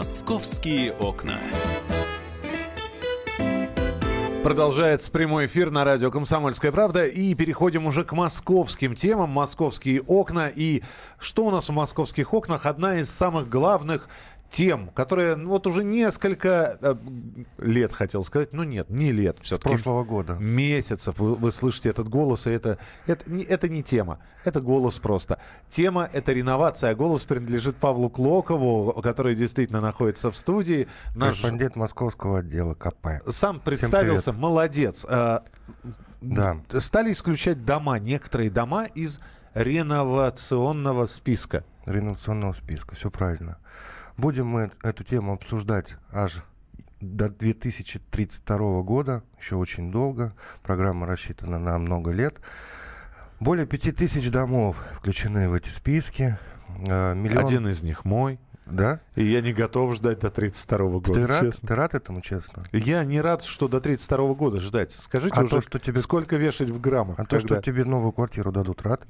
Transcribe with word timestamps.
Московские 0.00 0.94
окна. 0.94 1.38
Продолжается 4.42 5.12
прямой 5.12 5.44
эфир 5.44 5.70
на 5.70 5.84
радио 5.84 6.10
«Комсомольская 6.10 6.72
правда». 6.72 7.04
И 7.04 7.34
переходим 7.34 7.84
уже 7.84 8.04
к 8.04 8.12
московским 8.12 8.94
темам. 8.94 9.28
Московские 9.28 10.00
окна. 10.00 10.48
И 10.48 10.82
что 11.18 11.44
у 11.44 11.50
нас 11.50 11.68
в 11.68 11.72
московских 11.72 12.32
окнах? 12.32 12.64
Одна 12.64 12.98
из 12.98 13.10
самых 13.10 13.50
главных 13.50 14.08
тем, 14.50 14.88
которые 14.88 15.36
ну, 15.36 15.50
вот 15.50 15.66
уже 15.68 15.84
несколько 15.84 16.76
э, 16.80 16.94
лет, 17.58 17.92
хотел 17.92 18.24
сказать, 18.24 18.52
ну 18.52 18.64
нет, 18.64 18.90
не 18.90 19.12
лет 19.12 19.38
все-таки. 19.40 19.70
Прошлого 19.70 20.04
года. 20.04 20.34
Месяцев 20.40 21.18
вы, 21.18 21.36
вы 21.36 21.52
слышите 21.52 21.88
этот 21.88 22.08
голос, 22.08 22.48
и 22.48 22.50
это, 22.50 22.78
это, 23.06 23.30
не, 23.30 23.44
это 23.44 23.68
не 23.68 23.84
тема, 23.84 24.18
это 24.44 24.60
голос 24.60 24.98
просто. 24.98 25.38
Тема— 25.68 26.10
это 26.12 26.32
реновация, 26.32 26.90
а 26.90 26.94
голос 26.96 27.22
принадлежит 27.22 27.76
Павлу 27.76 28.10
Клокову, 28.10 29.00
который 29.02 29.36
действительно 29.36 29.80
находится 29.80 30.32
в 30.32 30.36
студии. 30.36 30.88
Наш... 31.14 31.36
Корреспондент 31.36 31.76
московского 31.76 32.40
отдела 32.40 32.74
КП. 32.74 33.22
Сам 33.28 33.60
представился, 33.60 34.32
молодец. 34.32 35.06
А, 35.08 35.44
да. 36.20 36.56
Стали 36.80 37.12
исключать 37.12 37.64
дома, 37.64 38.00
некоторые 38.00 38.50
дома 38.50 38.84
из 38.84 39.20
реновационного 39.54 41.06
списка. 41.06 41.64
Реновационного 41.86 42.52
списка, 42.52 42.96
все 42.96 43.10
правильно. 43.10 43.58
Будем 44.20 44.48
мы 44.48 44.70
эту 44.82 45.02
тему 45.02 45.32
обсуждать 45.32 45.96
аж 46.12 46.44
до 47.00 47.30
2032 47.30 48.82
года, 48.82 49.24
еще 49.40 49.56
очень 49.56 49.90
долго. 49.90 50.34
Программа 50.62 51.06
рассчитана 51.06 51.58
на 51.58 51.78
много 51.78 52.10
лет. 52.10 52.34
Более 53.40 53.64
5000 53.64 54.28
домов 54.30 54.84
включены 54.92 55.48
в 55.48 55.54
эти 55.54 55.70
списки. 55.70 56.38
Э, 56.86 57.14
миллион... 57.14 57.46
Один 57.46 57.66
из 57.66 57.82
них 57.82 58.04
мой. 58.04 58.38
Да? 58.70 59.00
И 59.16 59.24
я 59.24 59.40
не 59.40 59.52
готов 59.52 59.94
ждать 59.94 60.20
до 60.20 60.30
32 60.30 60.78
года, 60.88 61.12
ты 61.12 61.26
рад, 61.26 61.40
честно. 61.40 61.68
Ты 61.68 61.74
рад 61.74 61.94
этому, 61.94 62.20
честно? 62.20 62.64
Я 62.72 63.04
не 63.04 63.20
рад, 63.20 63.42
что 63.42 63.68
до 63.68 63.80
32 63.80 64.34
года 64.34 64.60
ждать. 64.60 64.92
Скажите 64.92 65.34
а 65.36 65.44
уже, 65.44 65.56
то, 65.56 65.60
что 65.60 65.78
тебе... 65.78 66.00
сколько 66.00 66.36
вешать 66.36 66.70
в 66.70 66.80
граммах? 66.80 67.18
А 67.18 67.24
когда... 67.24 67.38
то, 67.38 67.46
что 67.46 67.62
тебе 67.62 67.84
новую 67.84 68.12
квартиру 68.12 68.52
дадут, 68.52 68.82
рад? 68.82 69.02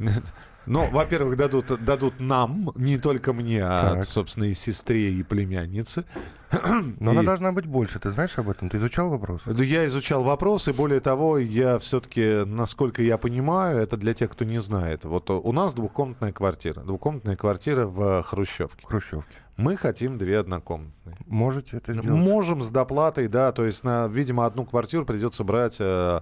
Ну, 0.66 0.88
во-первых, 0.90 1.36
дадут, 1.36 1.84
дадут 1.84 2.20
нам, 2.20 2.70
не 2.74 2.98
только 2.98 3.32
мне, 3.32 3.62
а, 3.64 3.94
так. 3.96 4.04
собственно, 4.04 4.44
и 4.44 4.54
сестре, 4.54 5.10
и 5.10 5.22
племяннице. 5.22 6.04
Но 7.00 7.12
и... 7.12 7.16
она 7.16 7.22
должна 7.22 7.52
быть 7.52 7.66
больше. 7.66 7.98
Ты 7.98 8.10
знаешь 8.10 8.38
об 8.38 8.50
этом? 8.50 8.68
Ты 8.68 8.76
изучал 8.76 9.08
вопрос? 9.08 9.42
Да, 9.46 9.64
я 9.64 9.86
изучал 9.86 10.22
вопрос, 10.22 10.68
и 10.68 10.72
более 10.72 11.00
того, 11.00 11.38
я 11.38 11.78
все-таки, 11.78 12.44
насколько 12.44 13.02
я 13.02 13.18
понимаю, 13.18 13.78
это 13.78 13.96
для 13.96 14.14
тех, 14.14 14.30
кто 14.30 14.44
не 14.44 14.60
знает. 14.60 15.04
Вот 15.04 15.30
у 15.30 15.52
нас 15.52 15.74
двухкомнатная 15.74 16.32
квартира. 16.32 16.80
Двухкомнатная 16.82 17.36
квартира 17.36 17.86
в 17.86 18.22
Хрущевке. 18.22 18.86
Хрущевке. 18.86 19.36
Мы 19.60 19.76
хотим 19.76 20.16
две 20.16 20.38
однокомнатные. 20.38 21.16
Можете 21.26 21.76
это 21.76 21.92
сделать? 21.92 22.10
Можем 22.10 22.62
с 22.62 22.70
доплатой, 22.70 23.28
да. 23.28 23.52
То 23.52 23.64
есть, 23.64 23.84
на, 23.84 24.06
видимо, 24.08 24.46
одну 24.46 24.64
квартиру 24.64 25.04
придется 25.04 25.44
брать... 25.44 25.76
Э, 25.80 26.20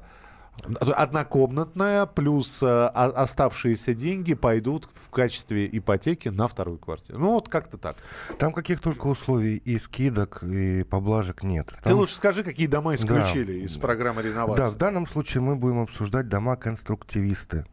Однокомнатная 0.80 2.06
плюс 2.06 2.64
э, 2.64 2.66
оставшиеся 2.66 3.94
деньги 3.94 4.34
пойдут 4.34 4.88
в 4.92 5.08
качестве 5.10 5.68
ипотеки 5.70 6.30
на 6.30 6.48
вторую 6.48 6.78
квартиру. 6.78 7.16
Ну 7.18 7.30
вот 7.34 7.48
как-то 7.48 7.78
так. 7.78 7.96
Там 8.38 8.52
каких 8.52 8.80
только 8.80 9.06
условий 9.06 9.56
и 9.58 9.78
скидок, 9.78 10.42
и 10.42 10.82
поблажек 10.82 11.44
нет. 11.44 11.68
Там... 11.68 11.78
Ты 11.84 11.94
лучше 11.94 12.16
скажи, 12.16 12.42
какие 12.42 12.66
дома 12.66 12.96
исключили 12.96 13.60
да. 13.60 13.66
из 13.66 13.76
программы 13.76 14.22
реновации. 14.22 14.62
Да, 14.64 14.70
в 14.70 14.74
данном 14.74 15.06
случае 15.06 15.42
мы 15.42 15.54
будем 15.54 15.80
обсуждать 15.80 16.28
дома-конструктивисты. 16.28 17.64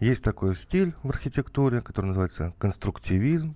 Есть 0.00 0.24
такой 0.24 0.56
стиль 0.56 0.94
в 1.02 1.10
архитектуре, 1.10 1.82
который 1.82 2.06
называется 2.06 2.54
конструктивизм. 2.58 3.54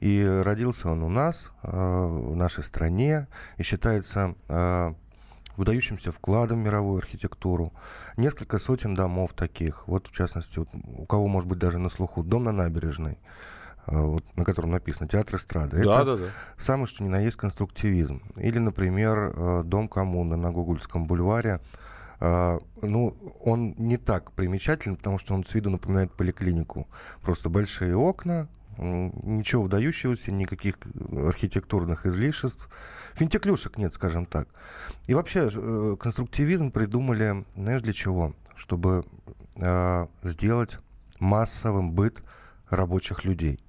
И 0.00 0.24
родился 0.44 0.90
он 0.90 1.02
у 1.02 1.08
нас, 1.08 1.52
э, 1.62 1.70
в 1.70 2.36
нашей 2.36 2.62
стране, 2.62 3.28
и 3.56 3.62
считается 3.62 4.34
э, 4.48 4.92
выдающимся 5.56 6.12
вкладом 6.12 6.60
в 6.60 6.64
мировую 6.64 6.98
архитектуру. 6.98 7.72
Несколько 8.16 8.58
сотен 8.58 8.94
домов 8.94 9.32
таких. 9.32 9.88
Вот, 9.88 10.08
в 10.08 10.12
частности, 10.12 10.58
вот, 10.58 10.68
у 10.98 11.06
кого, 11.06 11.26
может 11.28 11.48
быть, 11.48 11.58
даже 11.58 11.78
на 11.78 11.88
слуху, 11.88 12.22
дом 12.22 12.44
на 12.44 12.52
набережной, 12.52 13.18
э, 13.86 13.98
вот, 13.98 14.24
на 14.36 14.44
котором 14.44 14.70
написано 14.70 15.08
«Театр 15.08 15.36
эстрады». 15.36 15.82
Да, 15.82 16.02
Это 16.02 16.04
да, 16.04 16.24
да. 16.24 16.30
самое, 16.58 16.86
что 16.86 17.02
ни 17.02 17.08
на 17.08 17.20
есть 17.20 17.38
конструктивизм. 17.38 18.22
Или, 18.36 18.58
например, 18.58 19.64
дом 19.64 19.88
коммуны 19.88 20.36
на 20.36 20.50
Гугульском 20.52 21.06
бульваре. 21.06 21.60
Uh, 22.18 22.64
ну, 22.80 23.14
он 23.44 23.74
не 23.76 23.98
так 23.98 24.32
примечателен, 24.32 24.96
потому 24.96 25.18
что 25.18 25.34
он 25.34 25.44
с 25.44 25.54
виду 25.54 25.68
напоминает 25.68 26.14
поликлинику. 26.14 26.88
Просто 27.20 27.50
большие 27.50 27.94
окна, 27.94 28.48
ничего 28.78 29.62
выдающегося, 29.62 30.32
никаких 30.32 30.78
архитектурных 31.12 32.06
излишеств. 32.06 32.68
Финтеклюшек 33.14 33.78
нет, 33.78 33.94
скажем 33.94 34.26
так. 34.26 34.48
И 35.06 35.14
вообще 35.14 35.48
э, 35.52 35.96
конструктивизм 35.98 36.70
придумали, 36.70 37.44
знаешь, 37.54 37.82
для 37.82 37.92
чего? 37.92 38.34
Чтобы 38.54 39.04
э, 39.56 40.06
сделать 40.22 40.78
массовым 41.18 41.92
быт 41.92 42.22
рабочих 42.68 43.24
людей. 43.24 43.60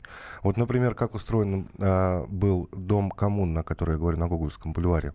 Вот, 0.44 0.58
например, 0.58 0.96
как 0.96 1.16
устроен 1.16 1.70
э, 1.78 2.26
был 2.28 2.70
дом 2.72 3.12
коммун, 3.12 3.54
на 3.54 3.64
который 3.64 3.94
я 3.94 3.98
говорю, 3.98 4.18
на 4.18 4.28
Гоголевском 4.28 4.74
бульваре. 4.74 5.14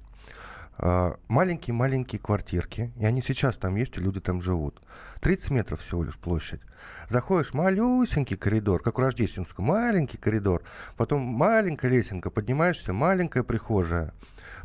Маленькие-маленькие 0.78 2.18
квартирки, 2.18 2.92
и 2.96 3.04
они 3.04 3.22
сейчас 3.22 3.56
там 3.58 3.76
есть, 3.76 3.98
и 3.98 4.00
люди 4.00 4.20
там 4.20 4.42
живут. 4.42 4.80
30 5.20 5.50
метров 5.50 5.80
всего 5.80 6.02
лишь 6.02 6.18
площадь. 6.18 6.60
Заходишь, 7.08 7.54
малюсенький 7.54 8.36
коридор, 8.36 8.82
как 8.82 8.98
у 8.98 9.02
Рождественском, 9.02 9.66
маленький 9.66 10.18
коридор, 10.18 10.62
потом 10.96 11.20
маленькая 11.20 11.90
лесенка, 11.90 12.30
поднимаешься, 12.30 12.92
маленькая 12.92 13.44
прихожая, 13.44 14.12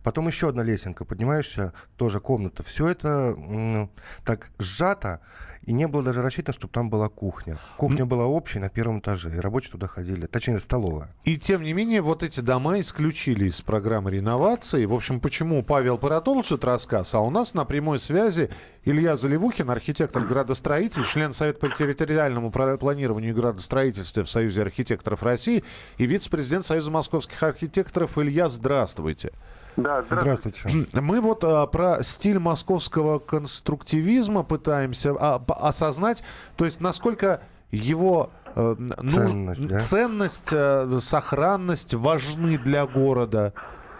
потом 0.03 0.27
еще 0.27 0.49
одна 0.49 0.63
лесенка, 0.63 1.05
поднимаешься, 1.05 1.73
тоже 1.95 2.19
комната. 2.19 2.63
Все 2.63 2.87
это 2.87 3.35
ну, 3.35 3.89
так 4.23 4.49
сжато, 4.59 5.21
и 5.67 5.73
не 5.73 5.85
было 5.85 6.01
даже 6.01 6.21
рассчитано, 6.21 6.53
чтобы 6.53 6.71
там 6.71 6.89
была 6.89 7.09
кухня. 7.09 7.57
Кухня 7.75 8.05
была 8.05 8.25
общей 8.25 8.59
на 8.59 8.69
первом 8.69 8.99
этаже, 8.99 9.35
и 9.35 9.39
рабочие 9.39 9.71
туда 9.71 9.87
ходили, 9.87 10.25
точнее, 10.25 10.61
столовая. 10.61 11.13
И 11.25 11.37
тем 11.37 11.61
не 11.61 11.73
менее, 11.73 12.01
вот 12.01 12.23
эти 12.23 12.39
дома 12.39 12.79
исключили 12.79 13.49
из 13.49 13.59
программы 13.59 14.11
реновации. 14.11 14.85
В 14.85 14.93
общем, 14.93 15.19
почему 15.19 15.61
Павел 15.63 15.97
продолжит 15.97 16.63
рассказ, 16.63 17.13
а 17.13 17.19
у 17.19 17.29
нас 17.29 17.53
на 17.53 17.65
прямой 17.65 17.99
связи 17.99 18.49
Илья 18.85 19.17
Заливухин, 19.17 19.69
архитектор 19.69 20.23
градостроитель, 20.23 21.03
член 21.03 21.33
Совета 21.33 21.59
по 21.59 21.69
территориальному 21.69 22.49
планированию 22.49 23.31
и 23.31 23.33
градостроительству 23.33 24.23
в 24.23 24.29
Союзе 24.29 24.61
архитекторов 24.61 25.21
России 25.21 25.65
и 25.97 26.05
вице-президент 26.05 26.65
Союза 26.65 26.91
московских 26.91 27.43
архитекторов. 27.43 28.17
Илья, 28.17 28.47
здравствуйте. 28.47 29.33
Да, 29.77 30.01
здравствуйте. 30.01 30.59
здравствуйте. 30.59 31.01
Мы 31.01 31.21
вот 31.21 31.43
а, 31.43 31.67
про 31.67 32.01
стиль 32.01 32.39
московского 32.39 33.19
конструктивизма 33.19 34.43
пытаемся 34.43 35.15
а, 35.19 35.41
осознать, 35.47 36.23
то 36.55 36.65
есть 36.65 36.81
насколько 36.81 37.41
его 37.69 38.31
э, 38.55 38.75
ну, 38.77 39.07
ценность, 39.07 39.67
да? 39.67 39.79
ценность 39.79 40.53
э, 40.53 40.97
сохранность 40.99 41.93
важны 41.93 42.57
для 42.57 42.87
города. 42.87 43.53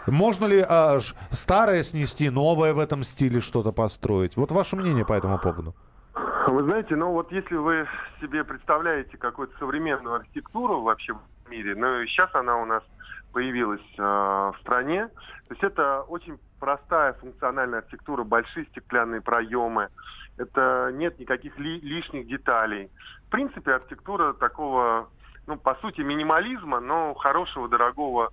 Можно 0.06 0.46
ли 0.46 0.64
а, 0.66 0.98
старое 1.30 1.82
снести, 1.84 2.28
новое 2.28 2.74
в 2.74 2.78
этом 2.80 3.04
стиле 3.04 3.40
что-то 3.40 3.70
построить? 3.70 4.36
Вот 4.36 4.50
ваше 4.50 4.74
мнение 4.74 5.04
по 5.04 5.12
этому 5.12 5.38
поводу. 5.38 5.74
Вы 6.48 6.64
знаете, 6.64 6.96
ну 6.96 7.12
вот 7.12 7.30
если 7.30 7.54
вы 7.54 7.86
себе 8.20 8.42
представляете 8.42 9.16
какую-то 9.16 9.56
современную 9.58 10.16
архитектуру 10.16 10.80
вообще 10.80 11.12
в 11.12 11.50
мире, 11.50 11.74
ну 11.76 12.04
сейчас 12.06 12.34
она 12.34 12.56
у 12.56 12.64
нас 12.64 12.82
появилась 13.32 13.80
э, 13.96 14.02
в 14.02 14.54
стране. 14.60 15.08
То 15.48 15.54
есть 15.54 15.62
это 15.62 16.02
очень 16.02 16.38
простая 16.58 17.12
функциональная 17.14 17.80
архитектура, 17.80 18.24
большие 18.24 18.66
стеклянные 18.66 19.20
проемы. 19.20 19.88
Это 20.36 20.90
нет 20.94 21.18
никаких 21.18 21.58
ли, 21.58 21.80
лишних 21.80 22.26
деталей. 22.26 22.90
В 23.26 23.30
принципе, 23.30 23.72
архитектура 23.72 24.32
такого, 24.32 25.08
ну, 25.46 25.56
по 25.56 25.74
сути, 25.76 26.00
минимализма, 26.00 26.80
но 26.80 27.14
хорошего, 27.14 27.68
дорогого, 27.68 28.30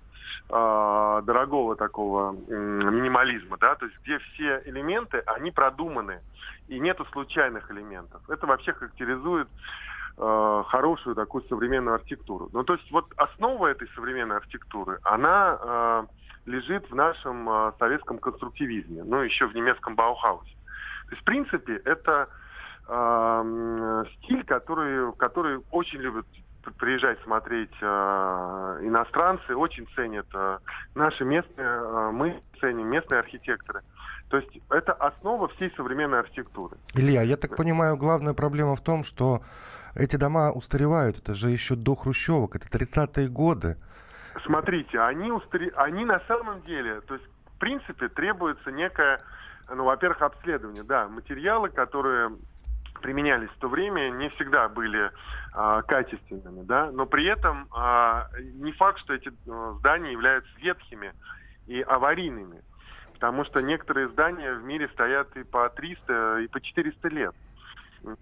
э, 0.48 1.22
дорогого 1.24 1.76
такого 1.76 2.34
э, 2.48 2.54
минимализма, 2.54 3.56
да, 3.58 3.74
то 3.74 3.86
есть 3.86 3.98
где 4.02 4.18
все 4.18 4.62
элементы, 4.64 5.22
они 5.26 5.50
продуманы, 5.50 6.20
и 6.68 6.78
нету 6.78 7.06
случайных 7.12 7.70
элементов. 7.70 8.28
Это 8.28 8.46
вообще 8.46 8.72
характеризует 8.72 9.48
э, 10.16 10.62
хорошую 10.66 11.14
такую 11.14 11.44
современную 11.44 11.94
архитектуру. 11.94 12.48
Ну, 12.52 12.64
то 12.64 12.74
есть 12.74 12.90
вот 12.90 13.06
основа 13.16 13.68
этой 13.68 13.88
современной 13.94 14.36
архитектуры, 14.36 14.98
она 15.02 15.58
э, 15.60 16.06
лежит 16.46 16.90
в 16.90 16.94
нашем 16.94 17.48
э, 17.48 17.72
советском 17.78 18.18
конструктивизме, 18.18 19.04
ну, 19.04 19.20
еще 19.22 19.46
в 19.46 19.54
немецком 19.54 19.94
Баухаусе. 19.94 20.56
То 21.06 21.10
есть, 21.10 21.22
в 21.22 21.24
принципе, 21.24 21.76
это 21.84 22.28
э, 22.88 24.04
стиль, 24.18 24.44
который, 24.44 25.12
который 25.14 25.60
очень 25.70 26.00
любят 26.00 26.26
приезжать 26.78 27.18
смотреть 27.22 27.72
э, 27.80 27.86
иностранцы, 28.82 29.54
очень 29.54 29.86
ценят 29.94 30.26
э, 30.34 30.58
наши 30.94 31.24
местные, 31.24 31.66
э, 31.66 32.10
мы 32.12 32.42
ценим 32.60 32.88
местные 32.88 33.20
архитекторы. 33.20 33.82
То 34.28 34.38
есть 34.38 34.50
это 34.70 34.92
основа 34.92 35.48
всей 35.48 35.72
современной 35.76 36.20
архитектуры. 36.20 36.76
Илья, 36.94 37.22
я 37.22 37.36
так 37.36 37.56
понимаю, 37.56 37.96
главная 37.96 38.34
проблема 38.34 38.74
в 38.74 38.80
том, 38.80 39.04
что 39.04 39.40
эти 39.96 40.16
дома 40.16 40.52
устаревают. 40.52 41.18
Это 41.18 41.34
же 41.34 41.50
еще 41.50 41.74
до 41.74 41.94
хрущевок, 41.94 42.56
это 42.56 42.68
30-е 42.68 43.28
годы. 43.28 43.76
Смотрите, 44.44 45.00
они, 45.00 45.32
устаре... 45.32 45.72
они 45.76 46.04
на 46.04 46.20
самом 46.28 46.62
деле, 46.62 47.00
то 47.02 47.14
есть 47.14 47.26
в 47.54 47.58
принципе 47.58 48.08
требуется 48.08 48.70
некое, 48.70 49.18
ну, 49.68 49.84
во-первых, 49.84 50.20
обследование, 50.22 50.84
да, 50.84 51.08
материалы, 51.08 51.70
которые 51.70 52.30
применялись 53.00 53.50
в 53.50 53.58
то 53.58 53.68
время, 53.68 54.10
не 54.10 54.28
всегда 54.30 54.68
были 54.68 55.10
э, 55.10 55.82
качественными, 55.86 56.64
да, 56.64 56.90
но 56.92 57.06
при 57.06 57.26
этом 57.26 57.68
э, 57.74 58.22
не 58.54 58.72
факт, 58.72 58.98
что 59.00 59.14
эти 59.14 59.28
э, 59.28 59.74
здания 59.78 60.12
являются 60.12 60.50
ветхими 60.58 61.12
и 61.66 61.80
аварийными, 61.80 62.62
потому 63.14 63.44
что 63.44 63.60
некоторые 63.60 64.08
здания 64.08 64.54
в 64.54 64.64
мире 64.64 64.88
стоят 64.88 65.34
и 65.36 65.44
по 65.44 65.68
300, 65.68 66.40
и 66.40 66.48
по 66.48 66.60
400 66.60 67.08
лет. 67.08 67.34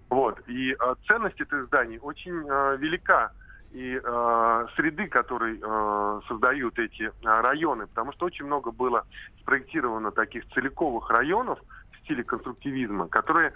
Вот. 0.09 0.41
И 0.49 0.73
э, 0.73 0.95
ценность 1.07 1.41
этих 1.41 1.65
зданий 1.65 1.99
очень 2.01 2.47
э, 2.49 2.77
велика 2.79 3.33
и 3.73 4.01
э, 4.03 4.67
среды, 4.77 5.09
которые 5.09 5.59
э, 5.61 6.21
создают 6.29 6.79
эти 6.79 7.03
э, 7.03 7.11
районы, 7.23 7.87
потому 7.89 8.13
что 8.13 8.27
очень 8.27 8.47
много 8.47 8.71
было 8.71 9.05
спроектировано 9.41 10.13
таких 10.13 10.47
целиковых 10.51 11.11
районов 11.11 11.59
в 11.93 12.05
стиле 12.05 12.23
конструктивизма, 12.23 13.09
которые 13.09 13.53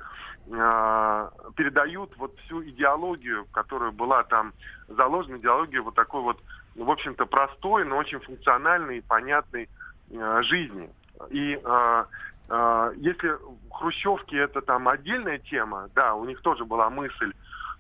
э, 0.47 1.31
передают 1.55 2.17
вот 2.19 2.37
всю 2.41 2.65
идеологию, 2.65 3.47
которая 3.53 3.93
была 3.93 4.25
там 4.25 4.53
заложена, 4.89 5.37
идеологию 5.37 5.85
вот 5.85 5.95
такой 5.95 6.23
вот, 6.23 6.43
в 6.75 6.91
общем-то, 6.91 7.25
простой, 7.27 7.85
но 7.85 7.97
очень 7.97 8.19
функциональной 8.19 8.99
и 8.99 9.03
понятной 9.03 9.69
э, 10.11 10.43
жизни. 10.43 10.91
И 11.31 11.61
э, 11.63 12.05
если 12.97 13.37
хрущевки 13.71 14.35
это 14.35 14.61
там 14.63 14.89
отдельная 14.89 15.39
тема, 15.39 15.89
да, 15.95 16.15
у 16.15 16.25
них 16.25 16.41
тоже 16.41 16.65
была 16.65 16.89
мысль, 16.91 17.33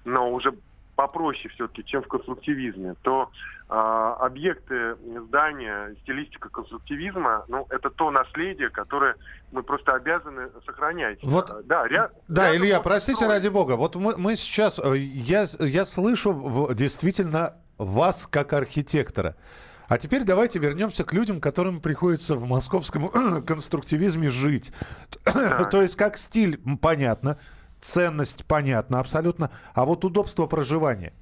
но 0.04 0.30
уже 0.30 0.52
попроще 0.98 1.48
все-таки, 1.54 1.84
чем 1.84 2.02
в 2.02 2.08
конструктивизме, 2.08 2.96
то 3.02 3.30
э, 3.70 3.72
объекты 3.72 4.96
здания, 5.28 5.94
стилистика 6.02 6.48
конструктивизма, 6.48 7.44
ну, 7.46 7.66
это 7.70 7.88
то 7.88 8.10
наследие, 8.10 8.68
которое 8.68 9.14
мы 9.52 9.62
просто 9.62 9.94
обязаны 9.94 10.48
сохранять. 10.66 11.20
Вот, 11.22 11.52
да, 11.66 11.86
ря- 11.86 12.10
да 12.26 12.54
Илья, 12.54 12.80
простите 12.80 13.14
строить. 13.14 13.34
ради 13.44 13.48
бога, 13.48 13.76
вот 13.76 13.94
мы, 13.94 14.16
мы 14.16 14.34
сейчас, 14.34 14.80
э, 14.80 14.96
я, 14.96 15.44
я 15.60 15.84
слышу 15.84 16.68
действительно 16.74 17.54
вас 17.78 18.26
как 18.26 18.52
архитектора. 18.52 19.36
А 19.88 19.96
теперь 19.96 20.24
давайте 20.24 20.58
вернемся 20.58 21.04
к 21.04 21.14
людям, 21.14 21.40
которым 21.40 21.80
приходится 21.80 22.36
в 22.36 22.44
московском 22.44 23.08
конструктивизме 23.46 24.30
жить. 24.30 24.72
То 25.24 25.82
есть 25.82 25.96
как 25.96 26.18
стиль, 26.18 26.60
понятно, 26.80 27.38
ценность 27.80 28.44
понятна 28.46 29.00
абсолютно, 29.00 29.50
а 29.74 29.84
вот 29.84 30.04
удобство 30.04 30.46
проживания 30.46 31.12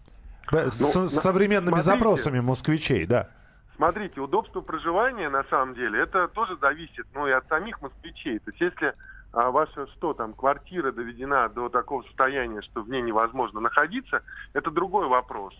с, 0.51 0.97
ну, 0.97 1.07
с 1.07 1.11
современными 1.11 1.79
смотрите, 1.79 1.99
запросами 1.99 2.41
москвичей, 2.41 3.07
да. 3.07 3.31
Смотрите, 3.77 4.21
удобство 4.21 4.61
проживания 4.63 5.29
на 5.29 5.45
самом 5.45 5.75
деле 5.75 6.01
это 6.01 6.29
тоже 6.29 6.57
зависит, 6.61 7.07
ну 7.15 7.27
и 7.27 7.31
от 7.31 7.47
самих 7.49 7.81
москвичей. 7.83 8.39
То 8.39 8.51
есть 8.51 8.61
если 8.61 8.95
а, 9.33 9.51
ваша 9.51 9.87
что 9.89 10.15
там 10.15 10.33
квартира 10.33 10.93
доведена 10.93 11.49
до 11.51 11.69
такого 11.69 12.03
состояния, 12.05 12.63
что 12.63 12.83
в 12.83 12.89
ней 12.89 13.03
невозможно 13.03 13.61
находиться, 13.61 14.23
это 14.55 14.71
другой 14.71 15.09
вопрос. 15.09 15.55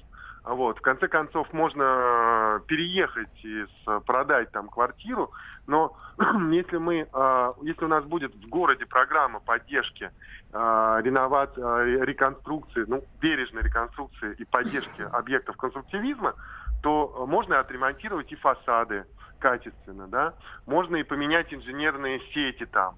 Вот. 0.47 0.79
В 0.79 0.81
конце 0.81 1.09
концов, 1.09 1.53
можно 1.53 1.83
э, 1.83 2.61
переехать 2.69 3.45
и 3.45 3.65
продать 4.07 4.53
там 4.53 4.69
квартиру, 4.69 5.33
но 5.67 5.97
если 6.53 6.77
мы, 6.77 7.09
э, 7.13 7.53
если 7.63 7.85
у 7.85 7.89
нас 7.89 8.05
будет 8.05 8.33
в 8.33 8.49
городе 8.49 8.87
программа 8.87 9.41
поддержки 9.41 10.05
э, 10.53 11.01
реновации, 11.03 12.05
реконструкции, 12.05 12.85
ну, 12.87 13.03
бережной 13.21 13.65
реконструкции 13.65 14.37
и 14.39 14.45
поддержки 14.45 15.03
объектов 15.13 15.57
конструктивизма, 15.57 16.35
то 16.81 17.27
можно 17.27 17.59
отремонтировать 17.59 18.31
и 18.31 18.37
фасады 18.37 19.05
качественно, 19.41 20.07
да, 20.07 20.35
можно 20.65 20.95
и 20.95 21.03
поменять 21.03 21.53
инженерные 21.53 22.21
сети 22.33 22.67
там, 22.67 22.95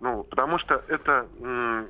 ну, 0.00 0.24
потому 0.24 0.58
что 0.58 0.82
это 0.88 1.26
м- 1.40 1.88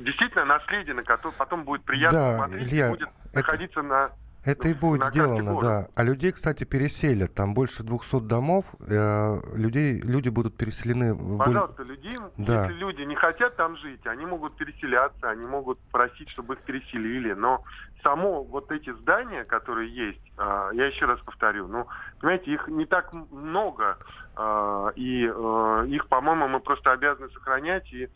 действительно 0.00 0.44
наследие, 0.44 0.94
на 0.94 1.02
которое 1.02 1.34
потом 1.34 1.64
будет 1.64 1.82
приятно 1.82 2.18
да, 2.18 2.36
смотреть, 2.36 2.72
Илья, 2.72 2.90
будет 2.90 3.08
находиться 3.34 3.80
это... 3.80 3.88
на 3.88 4.10
это 4.46 4.68
и 4.68 4.74
будет 4.74 5.04
сделано, 5.06 5.60
да. 5.60 5.88
А 5.96 6.04
людей, 6.04 6.30
кстати, 6.30 6.62
переселят. 6.62 7.34
Там 7.34 7.52
больше 7.52 7.82
200 7.82 8.20
домов. 8.20 8.64
Э, 8.88 9.40
людей, 9.56 10.00
люди 10.00 10.28
будут 10.28 10.56
переселены 10.56 11.14
в... 11.14 11.38
Пожалуйста, 11.38 11.82
людей, 11.82 12.16
да. 12.36 12.62
если 12.62 12.74
люди 12.74 13.02
не 13.02 13.16
хотят 13.16 13.56
там 13.56 13.76
жить, 13.76 14.06
они 14.06 14.24
могут 14.24 14.56
переселяться, 14.56 15.30
они 15.30 15.44
могут 15.44 15.80
просить, 15.90 16.30
чтобы 16.30 16.54
их 16.54 16.60
переселили. 16.60 17.32
Но 17.32 17.64
само 18.04 18.44
вот 18.44 18.70
эти 18.70 18.92
здания, 19.00 19.42
которые 19.42 19.92
есть, 19.92 20.32
э, 20.38 20.70
я 20.74 20.86
еще 20.86 21.06
раз 21.06 21.18
повторю, 21.22 21.66
ну, 21.66 21.88
понимаете, 22.20 22.52
их 22.52 22.68
не 22.68 22.86
так 22.86 23.12
много. 23.12 23.98
Э, 24.36 24.92
и 24.96 25.24
э, 25.24 25.86
их, 25.88 26.06
по-моему, 26.08 26.48
мы 26.48 26.60
просто 26.60 26.92
обязаны 26.92 27.28
сохранять 27.30 27.90
и 27.92 28.08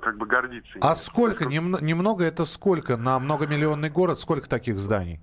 как 0.00 0.16
бы 0.16 0.26
гордиться. 0.26 0.78
А 0.80 0.94
сколько? 0.94 1.44
Нем, 1.44 1.76
немного 1.80 2.24
это 2.24 2.44
сколько? 2.44 2.96
На 2.96 3.18
многомиллионный 3.18 3.90
город 3.90 4.18
сколько 4.18 4.48
таких 4.48 4.78
зданий? 4.78 5.20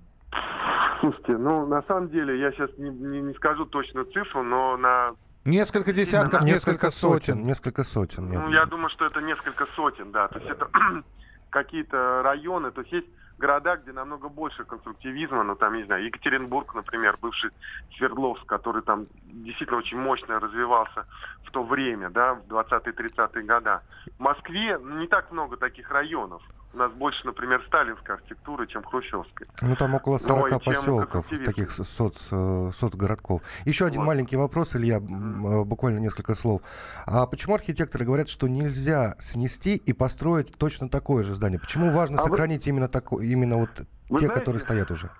Слушайте, 1.00 1.38
ну, 1.38 1.66
на 1.66 1.82
самом 1.82 2.10
деле, 2.10 2.38
я 2.38 2.52
сейчас 2.52 2.70
не, 2.76 2.90
не, 2.90 3.22
не 3.22 3.34
скажу 3.34 3.64
точную 3.64 4.06
цифру, 4.12 4.42
но 4.42 4.76
на 4.76 5.12
Несколько 5.44 5.94
десятков, 5.94 6.42
несколько 6.42 6.90
сотен. 6.90 7.42
Несколько 7.44 7.82
сотен. 7.82 8.28
Ну, 8.28 8.50
я 8.50 8.66
думаю, 8.66 8.90
что 8.90 9.06
это 9.06 9.22
несколько 9.22 9.66
сотен, 9.74 10.12
да. 10.12 10.28
То 10.28 10.38
есть 10.38 10.50
это 10.50 10.66
какие-то 11.50 12.22
районы, 12.22 12.70
то 12.70 12.82
есть 12.82 12.92
есть 12.92 13.06
города, 13.40 13.76
где 13.76 13.92
намного 13.92 14.28
больше 14.28 14.64
конструктивизма, 14.64 15.42
ну 15.42 15.56
там, 15.56 15.74
не 15.74 15.84
знаю, 15.84 16.04
Екатеринбург, 16.04 16.74
например, 16.74 17.18
бывший 17.20 17.50
Свердловск, 17.96 18.46
который 18.46 18.82
там 18.82 19.06
действительно 19.24 19.78
очень 19.78 19.98
мощно 19.98 20.38
развивался 20.38 21.06
в 21.42 21.50
то 21.50 21.64
время, 21.64 22.10
да, 22.10 22.34
в 22.34 22.42
20-30-е 22.46 23.42
годы. 23.42 23.80
В 24.18 24.22
Москве 24.22 24.78
не 24.80 25.08
так 25.08 25.32
много 25.32 25.56
таких 25.56 25.90
районов. 25.90 26.42
У 26.72 26.76
нас 26.76 26.92
больше, 26.92 27.26
например, 27.26 27.62
сталинской 27.66 28.14
архитектуры, 28.14 28.66
чем 28.68 28.84
хрущевской. 28.84 29.48
Ну, 29.60 29.74
там 29.74 29.94
около 29.94 30.18
40 30.18 30.50
Но 30.50 30.60
поселков, 30.60 31.26
таких 31.44 31.72
соц, 31.72 32.28
соцгородков. 32.28 33.42
Еще 33.64 33.86
один 33.86 34.00
вот. 34.00 34.06
маленький 34.06 34.36
вопрос, 34.36 34.76
Илья, 34.76 34.98
э, 34.98 35.64
буквально 35.64 35.98
несколько 35.98 36.34
слов. 36.34 36.62
А 37.06 37.26
почему 37.26 37.56
архитекторы 37.56 38.04
говорят, 38.04 38.28
что 38.28 38.46
нельзя 38.46 39.16
снести 39.18 39.76
и 39.76 39.92
построить 39.92 40.56
точно 40.56 40.88
такое 40.88 41.24
же 41.24 41.34
здание? 41.34 41.58
Почему 41.58 41.90
важно 41.92 42.20
а 42.20 42.22
сохранить 42.22 42.64
вы... 42.66 42.70
именно, 42.70 42.88
тако, 42.88 43.20
именно 43.20 43.56
вот 43.56 43.70
те, 43.74 43.84
знаете, 44.08 44.28
которые 44.28 44.60
стоят 44.60 44.92
уже? 44.92 45.10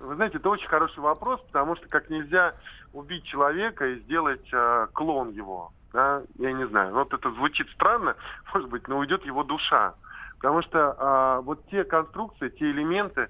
Вы 0.00 0.16
знаете, 0.16 0.38
это 0.38 0.48
очень 0.48 0.68
хороший 0.68 0.98
вопрос, 0.98 1.40
потому 1.52 1.76
что 1.76 1.88
как 1.88 2.10
нельзя 2.10 2.54
убить 2.92 3.24
человека 3.24 3.86
и 3.86 4.00
сделать 4.00 4.48
э, 4.52 4.88
клон 4.92 5.30
его. 5.30 5.72
Да? 5.92 6.22
Я 6.38 6.52
не 6.52 6.66
знаю. 6.66 6.94
Вот 6.94 7.14
это 7.14 7.30
звучит 7.32 7.68
странно, 7.70 8.16
может 8.54 8.68
быть, 8.70 8.88
но 8.88 8.98
уйдет 8.98 9.24
его 9.24 9.44
душа. 9.44 9.94
Потому 10.38 10.62
что 10.62 10.94
а, 10.98 11.40
вот 11.40 11.66
те 11.70 11.84
конструкции, 11.84 12.48
те 12.50 12.70
элементы, 12.70 13.28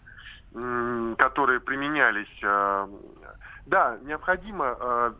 которые 1.18 1.60
применялись, 1.60 2.40
а, 2.42 2.88
да, 3.66 3.98
необходима 4.02 4.76
а, 4.78 5.14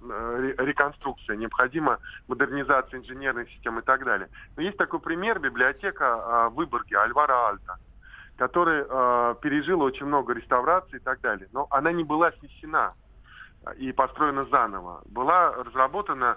реконструкция, 0.59 1.37
необходима 1.37 1.99
модернизация 2.29 3.01
инженерной 3.01 3.47
системы 3.49 3.81
и 3.81 3.85
так 3.85 4.05
далее. 4.05 4.29
Но 4.57 4.63
есть 4.63 4.79
такой 4.79 5.01
пример, 5.01 5.39
библиотека 5.39 6.05
а, 6.07 6.49
в 6.49 6.55
Выборге, 6.55 6.97
Альвара 6.99 7.49
Альта, 7.49 7.77
который 8.37 8.85
пережила 9.41 9.85
очень 9.85 10.07
много 10.07 10.35
реставраций 10.35 10.99
и 10.99 11.03
так 11.03 11.21
далее. 11.23 11.49
Но 11.53 11.67
она 11.71 11.91
не 11.91 12.05
была 12.05 12.33
снесена 12.33 12.93
и 13.79 13.93
построена 13.93 14.45
заново. 14.47 15.03
Была 15.07 15.53
разработана 15.53 16.37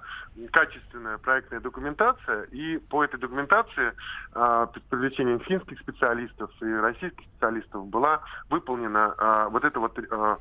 качественная 0.51 1.17
проектная 1.17 1.59
документация, 1.59 2.43
и 2.43 2.77
по 2.77 3.03
этой 3.03 3.19
документации 3.19 3.93
э, 4.33 4.67
с 4.75 4.89
привлечением 4.89 5.39
финских 5.41 5.79
специалистов 5.79 6.51
и 6.61 6.65
российских 6.65 7.25
специалистов 7.25 7.87
была 7.87 8.21
выполнена 8.49 9.13
э, 9.17 9.47
вот 9.51 9.63
эта 9.63 9.79
вот 9.79 9.97
э, 9.97 10.37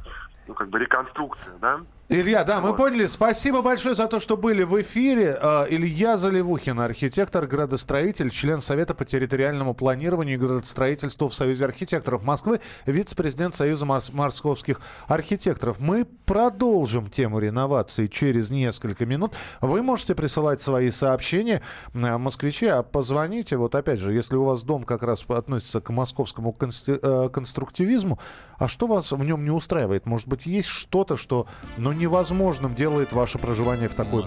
ну, 0.48 0.54
как 0.54 0.70
бы 0.70 0.78
реконструкция, 0.78 1.52
да, 1.60 1.80
Илья, 2.10 2.42
да, 2.42 2.62
вот. 2.62 2.70
мы 2.70 2.76
поняли. 2.76 3.04
Спасибо 3.04 3.60
большое 3.60 3.94
за 3.94 4.06
то, 4.06 4.18
что 4.18 4.38
были 4.38 4.62
в 4.62 4.80
эфире. 4.80 5.36
А, 5.42 5.66
Илья 5.68 6.16
Заливухин, 6.16 6.80
архитектор, 6.80 7.46
градостроитель, 7.46 8.30
член 8.30 8.62
Совета 8.62 8.94
по 8.94 9.04
территориальному 9.04 9.74
планированию 9.74 10.36
и 10.36 10.38
градостроительству 10.38 11.28
в 11.28 11.34
Союзе 11.34 11.66
архитекторов 11.66 12.22
Москвы, 12.22 12.60
вице-президент 12.86 13.54
Союза 13.54 13.84
московских 13.84 14.80
архитекторов. 15.06 15.80
Мы 15.80 16.06
продолжим 16.24 17.10
тему 17.10 17.40
реновации 17.40 18.06
через 18.06 18.48
несколько 18.48 19.04
минут. 19.04 19.34
Вы 19.60 19.82
можете 19.82 20.14
присылать 20.14 20.62
свои 20.62 20.90
сообщения, 20.90 21.60
а, 21.92 22.16
москвичи, 22.16 22.68
а 22.68 22.82
позвоните. 22.82 23.58
Вот 23.58 23.74
опять 23.74 24.00
же, 24.00 24.14
если 24.14 24.34
у 24.34 24.44
вас 24.44 24.62
дом 24.62 24.84
как 24.84 25.02
раз 25.02 25.26
относится 25.28 25.82
к 25.82 25.90
московскому 25.90 26.56
э, 26.58 27.28
конструктивизму, 27.30 28.18
а 28.58 28.66
что 28.66 28.86
вас 28.86 29.12
в 29.12 29.22
нем 29.22 29.44
не 29.44 29.50
устраивает? 29.50 30.06
Может 30.06 30.26
быть, 30.26 30.37
есть 30.46 30.68
что-то, 30.68 31.16
что 31.16 31.46
ну, 31.76 31.92
невозможным 31.92 32.74
делает 32.74 33.12
ваше 33.12 33.38
проживание 33.38 33.88
в 33.88 33.94
такой 33.94 34.24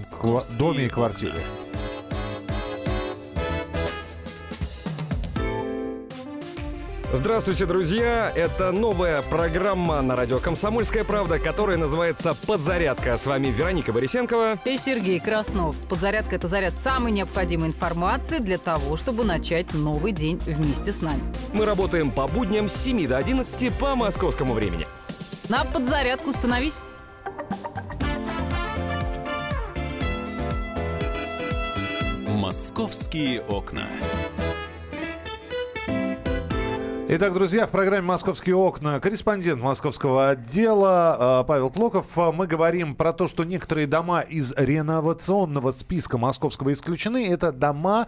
доме 0.57 0.85
и 0.85 0.89
квартире. 0.89 1.35
Здравствуйте, 7.13 7.65
друзья! 7.65 8.31
Это 8.33 8.71
новая 8.71 9.21
программа 9.21 10.01
на 10.01 10.15
радио 10.15 10.39
«Комсомольская 10.39 11.03
правда», 11.03 11.39
которая 11.39 11.75
называется 11.75 12.33
«Подзарядка». 12.47 13.17
С 13.17 13.25
вами 13.25 13.47
Вероника 13.47 13.91
Борисенкова. 13.91 14.57
И 14.63 14.77
Сергей 14.77 15.19
Краснов. 15.19 15.75
Подзарядка– 15.89 16.35
это 16.37 16.47
заряд 16.47 16.73
самой 16.73 17.11
необходимой 17.11 17.67
информации 17.67 18.37
для 18.37 18.57
того, 18.57 18.95
чтобы 18.95 19.25
начать 19.25 19.73
новый 19.73 20.13
день 20.13 20.37
вместе 20.45 20.93
с 20.93 21.01
нами. 21.01 21.21
Мы 21.51 21.65
работаем 21.65 22.11
по 22.11 22.27
будням 22.27 22.69
с 22.69 22.75
7 22.75 23.05
до 23.07 23.17
11 23.17 23.73
по 23.77 23.93
московскому 23.95 24.53
времени. 24.53 24.87
На 25.51 25.65
подзарядку 25.65 26.31
становись. 26.31 26.79
«Московские 32.25 33.41
окна». 33.41 33.85
Итак, 37.09 37.33
друзья, 37.33 37.67
в 37.67 37.71
программе 37.71 38.03
«Московские 38.07 38.55
окна» 38.55 39.01
корреспондент 39.01 39.61
московского 39.61 40.29
отдела 40.29 41.41
э, 41.41 41.45
Павел 41.45 41.69
Клоков. 41.69 42.15
Мы 42.15 42.47
говорим 42.47 42.95
про 42.95 43.11
то, 43.11 43.27
что 43.27 43.43
некоторые 43.43 43.87
дома 43.87 44.21
из 44.21 44.53
реновационного 44.55 45.71
списка 45.71 46.17
московского 46.17 46.71
исключены. 46.71 47.27
Это 47.27 47.51
дома, 47.51 48.07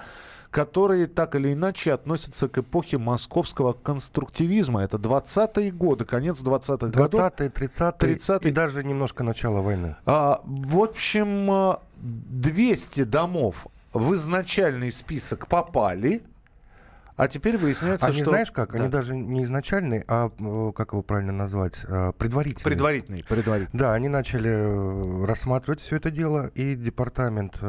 которые 0.53 1.07
так 1.07 1.35
или 1.35 1.51
иначе 1.51 1.91
относятся 1.91 2.47
к 2.47 2.59
эпохе 2.59 2.99
московского 2.99 3.73
конструктивизма. 3.73 4.83
Это 4.83 4.97
20-е 4.97 5.71
годы, 5.71 6.05
конец 6.05 6.41
20-х 6.41 6.77
20 6.77 6.95
годов. 6.95 7.21
20-е, 7.21 7.49
30-е 7.49 7.91
30 7.97 8.45
и 8.45 8.51
даже 8.51 8.83
немножко 8.83 9.23
начало 9.23 9.61
войны. 9.61 9.95
А, 10.05 10.41
в 10.45 10.77
общем, 10.77 11.77
200 11.97 13.01
э, 13.01 13.05
домов 13.05 13.67
в 13.93 14.13
изначальный 14.13 14.91
список 14.91 15.47
попали– 15.47 16.21
а 17.15 17.27
теперь 17.27 17.57
выясняется, 17.57 18.07
Они 18.07 18.21
что... 18.21 18.31
знаешь 18.31 18.51
как? 18.51 18.73
Да. 18.73 18.79
Они 18.79 18.89
даже 18.89 19.15
не 19.15 19.43
изначальные, 19.43 20.03
а 20.07 20.31
э, 20.37 20.71
как 20.75 20.93
его 20.93 21.03
правильно 21.03 21.31
назвать? 21.31 21.85
Э, 21.87 22.11
предварительные. 22.17 22.63
Предварительные. 22.63 23.23
Предварительные. 23.23 23.79
Да, 23.79 23.93
они 23.93 24.07
начали 24.07 24.49
э, 24.49 25.25
рассматривать 25.25 25.79
все 25.79 25.97
это 25.97 26.09
дело, 26.09 26.47
и 26.55 26.75
департамент 26.75 27.59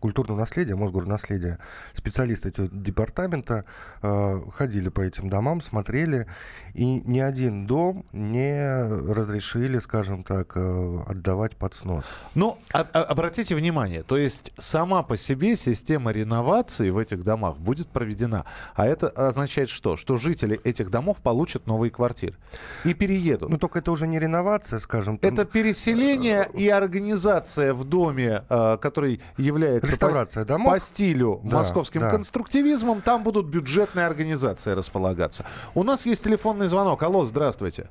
культурного 0.00 0.38
наследия, 0.38 0.76
Мосгорнаследия, 0.76 1.58
специалисты 1.92 2.50
этого 2.50 2.68
департамента 2.70 3.64
ходили 4.00 4.88
по 4.90 5.00
этим 5.00 5.28
домам, 5.28 5.60
смотрели, 5.60 6.26
и 6.74 7.00
ни 7.00 7.18
один 7.20 7.66
дом 7.66 8.04
не 8.12 8.86
разрешили, 9.12 9.78
скажем 9.78 10.22
так, 10.22 10.56
отдавать 10.56 11.56
под 11.56 11.74
снос. 11.74 12.04
Ну, 12.34 12.58
а, 12.72 12.86
а, 12.92 13.02
обратите 13.02 13.54
внимание, 13.54 14.02
то 14.02 14.16
есть 14.16 14.52
сама 14.58 15.02
по 15.02 15.16
себе 15.16 15.56
система 15.56 16.12
реновации 16.12 16.90
в 16.90 16.98
этих 16.98 17.24
домах 17.24 17.56
будет 17.56 17.88
проведена 17.88 18.09
проведена. 18.10 18.44
А 18.74 18.86
это 18.86 19.08
означает 19.08 19.68
что? 19.68 19.96
Что 19.96 20.16
жители 20.16 20.60
этих 20.64 20.90
домов 20.90 21.18
получат 21.22 21.66
новые 21.66 21.90
квартиры 21.90 22.34
и 22.84 22.94
переедут. 22.94 23.50
Ну, 23.50 23.58
только 23.58 23.78
это 23.78 23.92
уже 23.92 24.06
не 24.06 24.18
реновация, 24.18 24.78
скажем. 24.78 25.18
Там... 25.18 25.32
Это 25.32 25.44
переселение 25.44 26.48
и 26.54 26.68
организация 26.68 27.72
в 27.72 27.84
доме, 27.84 28.44
э, 28.48 28.78
который 28.78 29.20
является 29.36 29.90
Реставрация 29.90 30.44
по, 30.44 30.48
домов. 30.48 30.72
по 30.72 30.80
стилю 30.80 31.40
да, 31.44 31.58
московским 31.58 32.00
да. 32.00 32.10
конструктивизмом. 32.10 33.00
Там 33.00 33.22
будут 33.22 33.46
бюджетные 33.46 34.06
организации 34.06 34.72
располагаться. 34.72 35.44
У 35.74 35.84
нас 35.84 36.06
есть 36.06 36.24
телефонный 36.24 36.66
звонок. 36.66 37.02
Алло, 37.02 37.24
здравствуйте. 37.24 37.88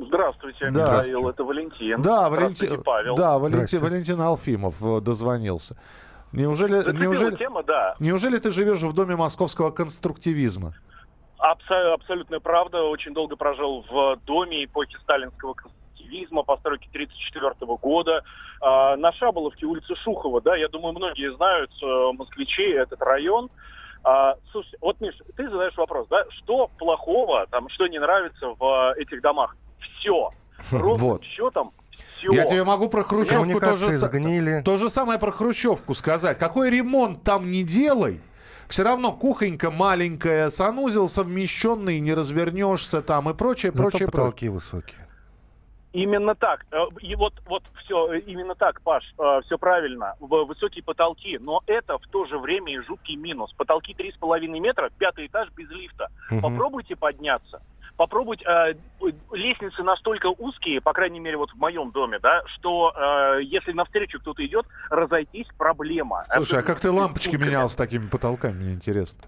Здравствуйте, 0.00 0.70
да. 0.70 0.98
Михаил, 0.98 1.28
это 1.28 1.42
Валентин. 1.42 2.02
Да, 2.02 2.28
Валентин, 2.28 2.82
Павел. 2.84 3.16
Да, 3.16 3.38
Валентин, 3.38 3.80
Валентин 3.80 4.20
Алфимов 4.20 4.74
э, 4.80 5.00
дозвонился. 5.00 5.76
Неужели, 6.32 6.92
неужели, 6.92 7.36
тема, 7.36 7.62
да. 7.62 7.94
неужели 7.98 8.38
ты 8.38 8.50
живешь 8.50 8.82
в 8.82 8.92
доме 8.92 9.16
московского 9.16 9.70
конструктивизма? 9.70 10.74
Абсо- 11.38 11.92
абсолютная 11.92 12.40
правда. 12.40 12.82
Очень 12.82 13.14
долго 13.14 13.36
прожил 13.36 13.84
в 13.88 14.18
доме 14.26 14.64
эпохи 14.64 14.96
сталинского 15.02 15.54
конструктивизма, 15.54 16.42
постройки 16.42 16.88
1934 16.92 17.76
года. 17.76 18.24
А, 18.60 18.96
на 18.96 19.12
Шаболовке, 19.12 19.66
улице 19.66 19.94
Шухова, 19.96 20.40
да, 20.40 20.56
я 20.56 20.68
думаю, 20.68 20.94
многие 20.94 21.32
знают, 21.34 21.70
э, 21.82 22.12
москвичи, 22.12 22.62
этот 22.62 23.00
район. 23.00 23.50
А, 24.04 24.36
слушай, 24.52 24.76
вот, 24.80 25.00
Миш, 25.00 25.14
ты 25.36 25.48
задаешь 25.48 25.76
вопрос, 25.76 26.06
да, 26.08 26.24
что 26.30 26.68
плохого, 26.78 27.46
там, 27.50 27.68
что 27.68 27.86
не 27.86 27.98
нравится 27.98 28.54
в 28.58 28.94
этих 28.96 29.20
домах? 29.22 29.56
Все. 29.78 30.30
Ровным 30.72 31.10
вот. 31.10 31.24
счетом 31.24 31.72
все. 32.18 32.32
Я 32.32 32.44
тебе 32.44 32.64
могу 32.64 32.88
про 32.88 33.02
Хрущевку 33.02 33.60
тоже, 33.60 33.90
сгнили. 33.92 34.62
то 34.64 34.76
же 34.76 34.90
самое 34.90 35.18
про 35.18 35.32
Хрущевку 35.32 35.94
сказать. 35.94 36.38
Какой 36.38 36.70
ремонт 36.70 37.22
там 37.22 37.50
не 37.50 37.62
делай, 37.62 38.20
все 38.68 38.82
равно 38.82 39.12
кухонька 39.12 39.70
маленькая, 39.70 40.50
санузел 40.50 41.08
совмещенный, 41.08 42.00
не 42.00 42.12
развернешься 42.12 43.00
там 43.02 43.30
и 43.30 43.34
прочее, 43.34 43.72
Зато 43.72 43.82
прочее. 43.90 44.08
потолки 44.08 44.48
прочее. 44.48 44.50
высокие. 44.50 45.08
Именно 45.94 46.34
так. 46.34 46.66
Э, 46.70 46.84
и 47.00 47.14
вот, 47.14 47.32
вот 47.46 47.62
все, 47.82 48.12
именно 48.14 48.54
так, 48.54 48.82
Паш, 48.82 49.02
э, 49.18 49.40
все 49.46 49.56
правильно. 49.56 50.14
Высокие 50.20 50.84
потолки, 50.84 51.38
но 51.38 51.62
это 51.66 51.96
в 51.98 52.06
то 52.08 52.26
же 52.26 52.38
время 52.38 52.74
и 52.74 52.78
жуткий 52.78 53.16
минус. 53.16 53.52
Потолки 53.54 53.94
3,5 53.98 54.60
метра, 54.60 54.90
пятый 54.98 55.26
этаж 55.26 55.48
без 55.56 55.68
лифта. 55.70 56.08
Угу. 56.30 56.40
Попробуйте 56.42 56.94
подняться 56.94 57.62
попробовать 57.98 58.42
э, 58.46 58.74
лестницы 59.32 59.82
настолько 59.82 60.28
узкие, 60.38 60.80
по 60.80 60.92
крайней 60.92 61.20
мере, 61.20 61.36
вот 61.36 61.50
в 61.50 61.56
моем 61.56 61.90
доме, 61.90 62.18
да, 62.20 62.42
что 62.46 62.94
э, 62.96 63.42
если 63.42 63.72
навстречу 63.72 64.20
кто-то 64.20 64.46
идет, 64.46 64.64
разойтись 64.88 65.48
проблема. 65.58 66.24
Слушай, 66.32 66.60
а 66.60 66.62
как 66.62 66.80
ты 66.80 66.90
лампочки 66.90 67.36
менял 67.36 67.68
с 67.68 67.76
такими 67.76 68.06
потолками, 68.06 68.54
мне 68.54 68.72
интересно? 68.72 69.20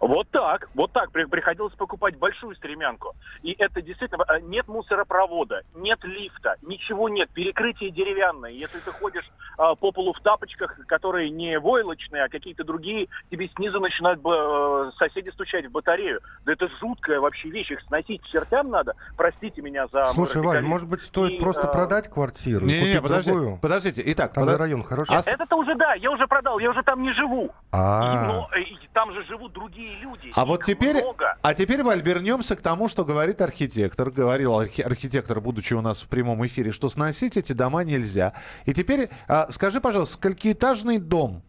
Вот 0.00 0.28
так, 0.30 0.68
вот 0.74 0.92
так. 0.92 1.10
Приходилось 1.10 1.74
покупать 1.74 2.16
большую 2.16 2.54
стремянку. 2.56 3.14
И 3.42 3.54
это 3.58 3.82
действительно... 3.82 4.24
Э, 4.28 4.40
нет 4.40 4.68
мусоропровода, 4.68 5.62
нет 5.74 5.98
лифта, 6.04 6.56
ничего 6.62 7.08
нет. 7.08 7.28
Перекрытие 7.30 7.90
деревянное. 7.90 8.50
Если 8.50 8.78
ты 8.78 8.90
ходишь 8.92 9.28
а, 9.56 9.74
по 9.74 9.90
полу 9.90 10.12
в 10.12 10.20
тапочках, 10.20 10.78
которые 10.86 11.30
не 11.30 11.58
войлочные, 11.58 12.24
а 12.24 12.28
какие-то 12.28 12.64
другие, 12.64 13.08
тебе 13.30 13.48
снизу 13.56 13.80
начинают 13.80 14.20
э, 14.24 14.90
соседи 14.98 15.30
стучать 15.30 15.66
в 15.66 15.70
батарею. 15.70 16.20
Да 16.44 16.52
это 16.52 16.68
жуткая 16.80 17.20
вообще 17.20 17.50
вещь. 17.50 17.70
Их 17.70 17.80
сносить 17.82 18.22
к 18.22 18.26
чертям 18.26 18.70
надо. 18.70 18.94
Простите 19.16 19.60
меня 19.62 19.86
за... 19.88 20.04
Слушай, 20.12 20.42
Вань, 20.42 20.64
может 20.64 20.88
быть, 20.88 21.02
стоит 21.02 21.32
и, 21.32 21.38
просто 21.38 21.68
а... 21.68 21.72
продать 21.72 22.08
квартиру 22.08 22.64
не, 22.64 22.94
не, 22.94 23.02
подожди, 23.02 23.32
другую? 23.32 23.58
Подождите, 23.60 24.02
итак... 24.06 24.32
Там 24.32 24.46
под... 24.46 24.58
район 24.58 24.82
хороший. 24.84 25.16
А... 25.16 25.20
Это-то 25.20 25.56
уже 25.56 25.74
да, 25.74 25.94
я 25.94 26.10
уже 26.10 26.26
продал, 26.26 26.58
я 26.58 26.70
уже 26.70 26.82
там 26.82 27.02
не 27.02 27.12
живу. 27.12 27.50
А. 27.72 28.14
И, 28.14 28.26
но, 28.28 28.50
и, 28.56 28.88
там 28.92 29.12
же 29.12 29.24
живут 29.24 29.52
другие 29.52 29.87
другие 29.88 29.98
люди. 29.98 30.32
А 30.34 30.44
вот 30.44 30.64
теперь, 30.64 31.02
много. 31.02 31.36
а 31.42 31.54
теперь, 31.54 31.82
Валь, 31.82 32.02
вернемся 32.02 32.56
к 32.56 32.60
тому, 32.60 32.88
что 32.88 33.04
говорит 33.04 33.40
архитектор. 33.40 34.10
Говорил 34.10 34.58
архи- 34.58 34.82
архитектор, 34.82 35.40
будучи 35.40 35.74
у 35.74 35.80
нас 35.80 36.02
в 36.02 36.08
прямом 36.08 36.44
эфире, 36.46 36.72
что 36.72 36.88
сносить 36.88 37.36
эти 37.36 37.52
дома 37.52 37.84
нельзя. 37.84 38.34
И 38.64 38.74
теперь 38.74 39.10
а, 39.26 39.50
скажи, 39.50 39.80
пожалуйста, 39.80 40.14
сколькиэтажный 40.14 40.98
дом? 40.98 41.42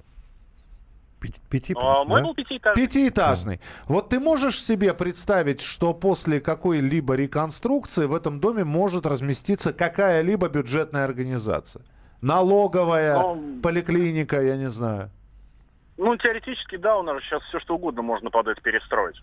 Пяти, 1.49 1.75
а, 1.77 2.05
мой 2.05 2.21
да? 2.21 2.27
был 2.27 2.33
пятиэтажный. 2.33 2.81
Пятиэтажный. 2.81 3.57
Да. 3.57 3.93
Вот 3.93 4.09
ты 4.09 4.21
можешь 4.21 4.63
себе 4.63 4.93
представить, 4.93 5.59
что 5.59 5.93
после 5.93 6.39
какой-либо 6.39 7.13
реконструкции 7.15 8.05
в 8.05 8.13
этом 8.13 8.39
доме 8.39 8.63
может 8.63 9.05
разместиться 9.05 9.73
какая-либо 9.73 10.47
бюджетная 10.47 11.03
организация? 11.03 11.83
Налоговая, 12.21 13.15
Но... 13.17 13.37
поликлиника, 13.61 14.41
я 14.41 14.55
не 14.55 14.69
знаю. 14.69 15.11
Ну, 16.01 16.15
теоретически, 16.15 16.77
да, 16.77 16.97
у 16.97 17.03
нас 17.03 17.21
сейчас 17.23 17.43
все 17.43 17.59
что 17.59 17.75
угодно 17.75 18.01
можно 18.01 18.29
под 18.29 18.47
это 18.47 18.61
перестроить. 18.61 19.21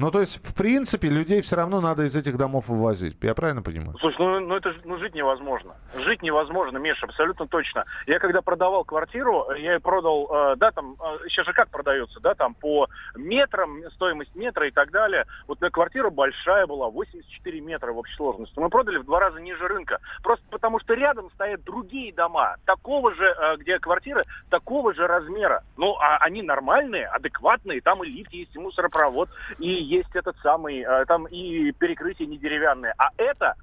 Ну, 0.00 0.10
то 0.10 0.20
есть, 0.20 0.42
в 0.42 0.54
принципе, 0.54 1.10
людей 1.10 1.42
все 1.42 1.56
равно 1.56 1.82
надо 1.82 2.04
из 2.04 2.16
этих 2.16 2.38
домов 2.38 2.68
вывозить. 2.68 3.18
Я 3.20 3.34
правильно 3.34 3.60
понимаю? 3.60 3.98
Слушай, 4.00 4.16
ну, 4.20 4.40
ну 4.40 4.56
это 4.56 4.74
ну, 4.84 4.96
жить 4.96 5.14
невозможно. 5.14 5.74
Жить 5.94 6.22
невозможно, 6.22 6.78
Миша, 6.78 7.04
абсолютно 7.04 7.46
точно. 7.46 7.84
Я 8.06 8.18
когда 8.18 8.40
продавал 8.40 8.84
квартиру, 8.84 9.52
я 9.58 9.74
ее 9.74 9.80
продал, 9.80 10.26
э, 10.32 10.56
да, 10.56 10.70
там, 10.70 10.96
э, 10.98 11.28
сейчас 11.28 11.44
же 11.44 11.52
как 11.52 11.68
продается, 11.68 12.18
да, 12.20 12.34
там 12.34 12.54
по 12.54 12.88
метрам, 13.14 13.82
стоимость 13.92 14.34
метра 14.34 14.68
и 14.68 14.70
так 14.70 14.90
далее. 14.90 15.26
Вот 15.46 15.60
на 15.60 15.68
квартира 15.68 16.08
большая 16.08 16.66
была, 16.66 16.88
84 16.88 17.60
метра 17.60 17.92
в 17.92 17.98
общей 17.98 18.16
сложности. 18.16 18.58
Мы 18.58 18.70
продали 18.70 18.96
в 18.96 19.04
два 19.04 19.20
раза 19.20 19.38
ниже 19.38 19.68
рынка. 19.68 19.98
Просто 20.22 20.46
потому 20.50 20.80
что 20.80 20.94
рядом 20.94 21.30
стоят 21.32 21.62
другие 21.62 22.14
дома, 22.14 22.56
такого 22.64 23.14
же, 23.14 23.26
э, 23.26 23.56
где 23.58 23.78
квартиры 23.78 24.24
такого 24.48 24.94
же 24.94 25.06
размера. 25.06 25.62
Ну, 25.76 25.94
а 26.00 26.16
они 26.20 26.40
нормальные, 26.40 27.06
адекватные, 27.06 27.82
там 27.82 28.02
и 28.02 28.08
лифт 28.08 28.32
есть, 28.32 28.56
и 28.56 28.58
мусоропровод, 28.58 29.28
и 29.58 29.89
есть 29.90 30.14
этот 30.14 30.36
самый, 30.42 30.80
э, 30.80 31.04
там 31.06 31.26
и 31.26 31.72
перекрытие 31.72 32.28
не 32.28 32.38
деревянное. 32.38 32.94
А 32.98 33.10
это 33.16 33.56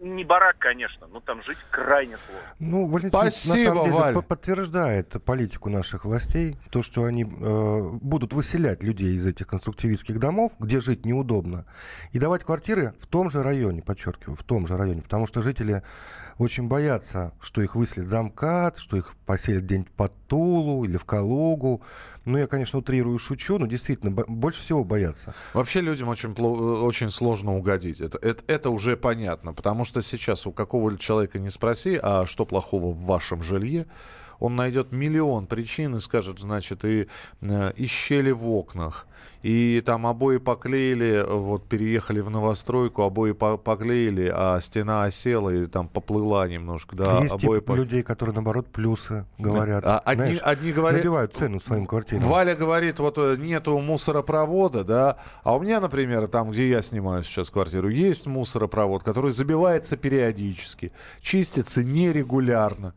не 0.00 0.24
барак, 0.24 0.58
конечно, 0.58 1.06
но 1.06 1.20
там 1.20 1.42
жить 1.42 1.58
крайне 1.70 2.16
сложно. 2.16 2.48
Ну, 2.58 2.86
Валентин, 2.86 3.10
Спасибо, 3.10 3.56
на 3.56 3.64
самом 3.64 3.84
деле, 3.84 3.96
Валь. 3.96 4.22
подтверждает 4.22 5.24
политику 5.24 5.70
наших 5.70 6.04
властей, 6.04 6.56
то, 6.70 6.82
что 6.82 7.04
они 7.04 7.24
э, 7.24 7.88
будут 8.00 8.32
выселять 8.32 8.82
людей 8.82 9.14
из 9.14 9.26
этих 9.26 9.46
конструктивистских 9.46 10.18
домов, 10.18 10.52
где 10.58 10.80
жить 10.80 11.04
неудобно, 11.04 11.64
и 12.12 12.18
давать 12.18 12.44
квартиры 12.44 12.94
в 12.98 13.06
том 13.06 13.30
же 13.30 13.42
районе, 13.42 13.82
подчеркиваю, 13.82 14.36
в 14.36 14.42
том 14.42 14.66
же 14.66 14.76
районе, 14.76 15.02
потому 15.02 15.26
что 15.26 15.42
жители 15.42 15.82
очень 16.38 16.68
боятся, 16.68 17.32
что 17.40 17.62
их 17.62 17.74
выселят 17.74 18.08
за 18.08 18.22
МКАД, 18.22 18.78
что 18.78 18.96
их 18.96 19.14
поселят 19.26 19.64
где-нибудь 19.64 19.90
под 19.92 20.12
Тулу 20.28 20.84
или 20.84 20.96
в 20.96 21.04
Калугу. 21.04 21.82
Ну, 22.28 22.36
я, 22.36 22.46
конечно, 22.46 22.78
утрирую, 22.78 23.18
шучу, 23.18 23.58
но 23.58 23.66
действительно 23.66 24.10
больше 24.10 24.60
всего 24.60 24.84
боятся. 24.84 25.34
Вообще 25.54 25.80
людям 25.80 26.08
очень, 26.08 26.34
очень 26.34 27.10
сложно 27.10 27.56
угодить. 27.56 28.02
Это, 28.02 28.18
это, 28.18 28.44
это 28.46 28.68
уже 28.68 28.98
понятно, 28.98 29.54
потому 29.54 29.86
что 29.86 30.02
сейчас 30.02 30.46
у 30.46 30.52
какого 30.52 30.98
человека 30.98 31.38
не 31.38 31.48
спроси, 31.48 31.98
а 32.00 32.26
что 32.26 32.44
плохого 32.44 32.92
в 32.92 33.00
вашем 33.06 33.42
жилье, 33.42 33.86
он 34.40 34.56
найдет 34.56 34.92
миллион 34.92 35.46
причин 35.46 35.96
и 35.96 36.00
скажет, 36.00 36.38
значит, 36.38 36.84
и, 36.84 37.08
э, 37.42 37.72
и 37.76 37.86
щели 37.86 38.30
в 38.30 38.48
окнах, 38.50 39.06
и 39.42 39.80
там 39.86 40.06
обои 40.06 40.38
поклеили, 40.38 41.24
вот 41.28 41.68
переехали 41.68 42.20
в 42.20 42.30
новостройку, 42.30 43.02
обои 43.02 43.32
поклеили, 43.32 44.32
а 44.34 44.58
стена 44.60 45.04
осела 45.04 45.50
и 45.50 45.66
там 45.66 45.88
поплыла 45.88 46.48
немножко, 46.48 46.96
да. 46.96 47.20
Есть 47.20 47.34
обои 47.34 47.58
тип 47.58 47.66
по... 47.66 47.72
людей, 47.74 48.02
которые 48.02 48.34
наоборот 48.34 48.66
плюсы 48.68 49.26
говорят. 49.38 49.84
А, 49.86 50.00
одни, 50.00 50.24
Знаешь, 50.24 50.40
одни 50.42 50.72
говорят, 50.72 51.00
набивают 51.00 51.34
цену 51.34 51.60
своим 51.60 51.86
квартирам. 51.86 52.24
Валя 52.24 52.56
говорит, 52.56 52.98
вот 52.98 53.16
э, 53.18 53.36
нету 53.38 53.78
мусоропровода, 53.78 54.82
да, 54.82 55.18
а 55.44 55.54
у 55.54 55.60
меня, 55.60 55.80
например, 55.80 56.26
там, 56.26 56.50
где 56.50 56.68
я 56.68 56.82
снимаю 56.82 57.22
сейчас 57.22 57.50
квартиру, 57.50 57.88
есть 57.88 58.26
мусоропровод, 58.26 59.04
который 59.04 59.30
забивается 59.30 59.96
периодически, 59.96 60.92
чистится 61.20 61.84
нерегулярно 61.84 62.94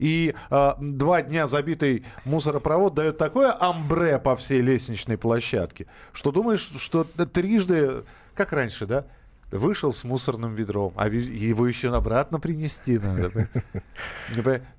и 0.00 0.34
э, 0.50 0.72
два 0.80 1.22
дня 1.22 1.46
забитый 1.46 2.04
мусоропровод 2.24 2.94
дает 2.94 3.18
такое 3.18 3.54
амбре 3.60 4.18
по 4.18 4.34
всей 4.34 4.62
лестничной 4.62 5.18
площадке, 5.18 5.86
что 6.12 6.32
думаешь, 6.32 6.72
что 6.78 7.04
трижды, 7.04 8.02
как 8.34 8.52
раньше, 8.54 8.86
да, 8.86 9.04
вышел 9.50 9.92
с 9.92 10.04
мусорным 10.04 10.54
ведром, 10.54 10.94
а 10.96 11.08
его 11.08 11.66
еще 11.66 11.94
обратно 11.94 12.40
принести 12.40 12.98
надо. 12.98 13.30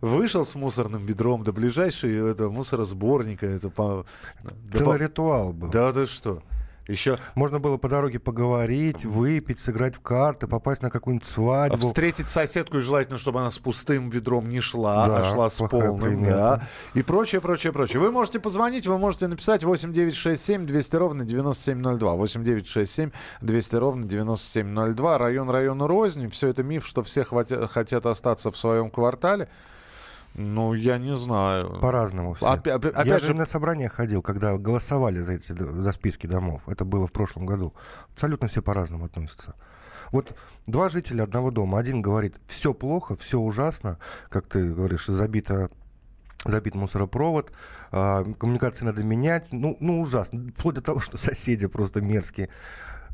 Вышел 0.02 0.44
с 0.46 0.56
мусорным 0.56 1.06
ведром 1.06 1.44
до 1.44 1.54
ближайшего 1.54 2.30
этого 2.30 2.50
мусоросборника. 2.50 3.46
Это 3.46 3.70
по... 3.70 4.06
Целый 4.72 4.98
ритуал 4.98 5.54
был. 5.54 5.70
Да, 5.70 5.94
ты 5.94 6.08
что? 6.08 6.42
Еще 6.88 7.18
можно 7.36 7.60
было 7.60 7.78
по 7.78 7.88
дороге 7.88 8.20
поговорить, 8.20 9.06
выпить, 9.06 9.60
сыграть 9.60 9.96
в 9.96 10.02
карты, 10.02 10.48
попасть 10.48 10.82
на 10.82 10.90
какую-нибудь 10.90 11.28
свадьбу. 11.28 11.88
Встретить 11.88 12.28
соседку 12.28 12.78
и 12.78 12.82
желательно, 12.82 13.18
чтобы 13.18 13.40
она 13.40 13.52
с 13.52 13.60
пустым 13.60 14.10
ведром 14.10 14.50
не 14.50 14.60
шла, 14.60 15.08
да, 15.08 15.18
а 15.22 15.34
шла 15.34 15.50
с 15.50 15.58
полным. 15.68 16.26
Да. 16.26 16.68
И 16.94 17.04
прочее, 17.04 17.40
прочее, 17.40 17.72
прочее. 17.72 18.02
Вы 18.02 18.12
можете 18.12 18.40
позвонить, 18.40 18.88
вы 18.88 18.98
можете 18.98 19.28
написать 19.28 19.64
8967 19.64 20.66
200 20.66 20.96
ровно 20.96 21.24
9702. 21.24 22.14
8967 22.16 23.12
200 23.42 23.76
ровно 23.76 24.06
9702. 24.06 25.18
Район 25.18 25.50
району 25.50 25.88
рознь. 25.88 26.30
Все 26.30 26.48
это 26.48 26.64
миф, 26.64 26.86
что 26.88 27.04
все 27.04 27.24
хотят 27.24 28.06
остаться 28.06 28.52
в 28.52 28.58
своем 28.58 28.90
квартале. 28.90 29.50
Ну, 30.36 30.74
я 30.74 30.98
не 30.98 31.16
знаю. 31.16 31.80
По-разному 31.82 32.34
все. 32.34 32.48
Опять, 32.48 32.76
опять 32.76 33.06
я 33.06 33.20
же 33.20 33.34
на 33.34 33.46
собрание 33.46 33.90
ходил, 33.90 34.22
когда 34.22 34.58
голосовали 34.58 35.20
за, 35.20 35.34
эти, 35.34 35.52
за 35.52 35.92
списки 35.92 36.28
домов. 36.28 36.62
Это 36.68 36.86
было 36.86 37.08
в 37.08 37.12
прошлом 37.12 37.46
году. 37.46 37.74
Абсолютно 38.14 38.48
все 38.48 38.62
по-разному 38.62 39.06
относятся. 39.06 39.56
Вот 40.12 40.36
два 40.68 40.90
жителя 40.90 41.24
одного 41.24 41.52
дома. 41.52 41.80
Один 41.80 42.02
говорит, 42.02 42.40
все 42.46 42.74
плохо, 42.74 43.16
все 43.16 43.40
ужасно, 43.40 43.98
как 44.30 44.48
ты 44.48 44.74
говоришь, 44.74 45.06
забито 45.06 45.70
забит 46.46 46.74
мусоропровод, 46.74 47.52
э, 47.92 48.34
коммуникации 48.40 48.84
надо 48.86 49.04
менять, 49.04 49.50
ну, 49.52 49.78
ну 49.80 50.02
ужасно, 50.02 50.50
вплоть 50.58 50.74
до 50.74 50.82
того, 50.82 51.00
что 51.00 51.18
соседи 51.18 51.68
просто 51.68 52.02
мерзкие. 52.02 52.50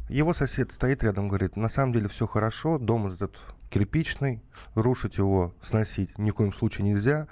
Его 0.09 0.33
сосед 0.33 0.71
стоит 0.71 1.03
рядом, 1.03 1.27
говорит, 1.27 1.57
на 1.57 1.67
самом 1.67 1.91
деле 1.91 2.07
все 2.07 2.25
хорошо, 2.25 2.77
дом 2.77 3.07
этот 3.07 3.37
кирпичный, 3.69 4.41
рушить 4.75 5.17
его, 5.17 5.53
сносить 5.61 6.17
ни 6.17 6.31
в 6.31 6.35
коем 6.35 6.53
случае 6.53 6.87
нельзя. 6.87 7.27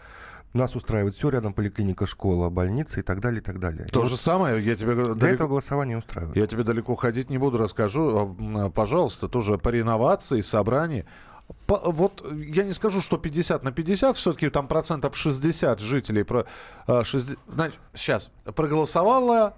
Нас 0.53 0.73
устраивает 0.73 1.15
все, 1.15 1.29
рядом 1.29 1.53
поликлиника, 1.53 2.05
школа, 2.05 2.49
больница 2.49 3.01
и 3.01 3.03
так 3.03 3.19
далее, 3.19 3.41
и 3.41 3.43
так 3.43 3.59
далее. 3.59 3.85
То 3.91 4.03
и 4.03 4.05
же 4.05 4.11
вот 4.11 4.19
самое, 4.21 4.63
я 4.63 4.75
тебе... 4.75 4.95
Для 4.95 5.13
далеко... 5.13 5.27
этого 5.27 5.47
голосование 5.49 5.97
устраивает. 5.97 6.37
Я 6.37 6.47
тебе 6.47 6.63
далеко 6.63 6.95
ходить 6.95 7.29
не 7.29 7.37
буду, 7.37 7.57
расскажу. 7.57 8.35
А, 8.55 8.69
пожалуйста, 8.69 9.27
тоже 9.27 9.57
по 9.57 9.67
реновации, 9.67 10.39
собрании. 10.39 11.05
По, 11.67 11.77
вот 11.91 12.25
я 12.33 12.63
не 12.63 12.71
скажу, 12.71 13.01
что 13.01 13.17
50 13.17 13.63
на 13.63 13.73
50, 13.73 14.15
все-таки 14.15 14.49
там 14.49 14.67
процентов 14.67 15.17
60 15.17 15.79
жителей 15.81 16.23
про, 16.23 16.45
60, 16.87 17.37
а, 17.37 17.51
значит, 17.51 17.79
сейчас 17.93 18.31
проголосовало 18.55 19.55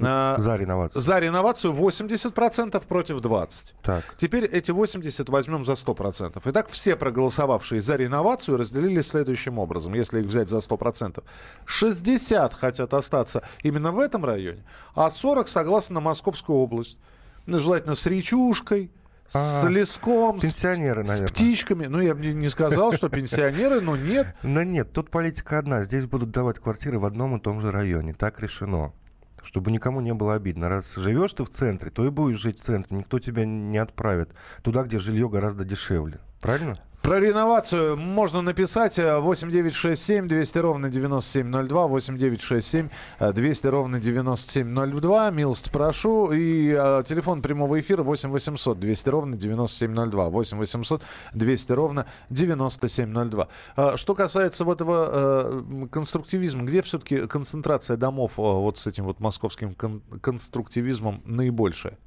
за 0.00 0.56
реновацию. 0.56 1.02
За 1.02 1.18
реновацию 1.18 1.72
80% 1.72 2.86
против 2.86 3.16
20%. 3.16 3.72
Так. 3.82 4.04
Теперь 4.16 4.44
эти 4.44 4.70
80 4.70 5.28
возьмем 5.28 5.64
за 5.64 5.72
100%. 5.72 6.40
Итак, 6.44 6.68
все 6.70 6.96
проголосовавшие 6.96 7.80
за 7.80 7.96
реновацию 7.96 8.56
разделились 8.56 9.08
следующим 9.08 9.58
образом, 9.58 9.94
если 9.94 10.20
их 10.20 10.26
взять 10.26 10.48
за 10.48 10.58
100%. 10.58 11.22
60 11.64 12.54
хотят 12.54 12.94
остаться 12.94 13.42
именно 13.62 13.92
в 13.92 13.98
этом 13.98 14.24
районе, 14.24 14.64
а 14.94 15.10
40 15.10 15.48
согласны 15.48 15.94
на 15.94 16.00
Московскую 16.00 16.58
область. 16.58 16.98
Ну, 17.46 17.60
желательно 17.60 17.94
с 17.94 18.04
речушкой, 18.06 18.90
а, 19.32 19.62
с 19.62 19.68
леском, 19.68 20.38
пенсионеры, 20.40 21.04
с, 21.04 21.08
наверное. 21.08 21.28
с 21.28 21.32
птичками. 21.32 21.86
Ну, 21.86 22.00
я 22.00 22.14
бы 22.14 22.26
не 22.26 22.48
сказал, 22.48 22.92
что 22.92 23.08
пенсионеры, 23.08 23.80
но 23.80 23.96
нет. 23.96 24.34
Но 24.42 24.62
нет, 24.62 24.92
тут 24.92 25.10
политика 25.10 25.58
одна. 25.58 25.82
Здесь 25.82 26.06
будут 26.06 26.30
давать 26.30 26.58
квартиры 26.58 26.98
в 26.98 27.04
одном 27.04 27.36
и 27.36 27.40
том 27.40 27.60
же 27.60 27.70
районе. 27.70 28.14
Так 28.14 28.40
решено 28.40 28.92
чтобы 29.42 29.70
никому 29.70 30.00
не 30.00 30.14
было 30.14 30.34
обидно. 30.34 30.68
Раз 30.68 30.94
живешь 30.96 31.32
ты 31.32 31.44
в 31.44 31.50
центре, 31.50 31.90
то 31.90 32.04
и 32.04 32.10
будешь 32.10 32.38
жить 32.38 32.58
в 32.58 32.64
центре. 32.64 32.96
Никто 32.96 33.18
тебя 33.18 33.44
не 33.44 33.78
отправит 33.78 34.30
туда, 34.62 34.82
где 34.82 34.98
жилье 34.98 35.28
гораздо 35.28 35.64
дешевле. 35.64 36.20
Правильно? 36.46 36.76
Про 37.02 37.18
реновацию 37.20 37.96
можно 37.96 38.40
написать 38.40 38.98
8967 38.98 40.28
200 40.28 40.58
ровно 40.58 40.88
9702, 40.88 41.86
8967 41.88 42.88
200 43.32 43.66
ровно 43.66 44.00
9702. 44.00 45.30
Милость 45.30 45.70
прошу. 45.72 46.30
И 46.32 46.72
э, 46.76 47.02
телефон 47.06 47.42
прямого 47.42 47.78
эфира 47.80 48.04
8 48.04 48.30
800 48.30 48.78
200 48.78 49.08
ровно 49.08 49.36
9702. 49.36 50.30
8 50.30 50.58
800 50.58 51.02
200 51.34 51.72
ровно 51.72 52.06
9702. 52.30 53.48
А, 53.76 53.96
что 53.96 54.14
касается 54.14 54.64
вот 54.64 54.80
этого 54.80 55.10
э, 55.12 55.86
конструктивизма, 55.90 56.62
где 56.62 56.82
все-таки 56.82 57.26
концентрация 57.26 57.96
домов 57.96 58.32
э, 58.38 58.42
вот 58.42 58.78
с 58.78 58.86
этим 58.86 59.04
вот 59.04 59.18
московским 59.18 59.74
кон- 59.74 60.02
конструктивизмом 60.20 61.22
наибольшая? 61.24 61.98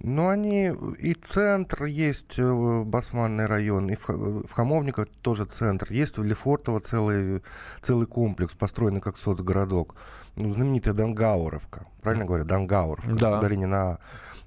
Ну, 0.00 0.28
они 0.28 0.72
и 0.98 1.14
центр 1.14 1.84
есть, 1.84 2.38
э, 2.38 2.82
Басманный 2.84 3.46
район, 3.46 3.88
и 3.90 3.94
в, 3.94 4.08
в 4.46 4.52
Хамовниках 4.52 5.08
тоже 5.22 5.44
центр. 5.44 5.86
Есть 5.90 6.18
в 6.18 6.24
Лефортово 6.24 6.80
целый, 6.80 7.42
целый 7.80 8.06
комплекс, 8.06 8.54
построенный 8.54 9.00
как 9.00 9.16
соцгородок. 9.16 9.94
Ну, 10.36 10.50
знаменитая 10.50 10.94
Дангауровка. 10.94 11.86
Правильно 12.02 12.24
говорю? 12.24 12.44
Дангауровка. 12.44 13.14
Да. 13.14 13.38
Ударение 13.38 13.68
на... 13.68 13.98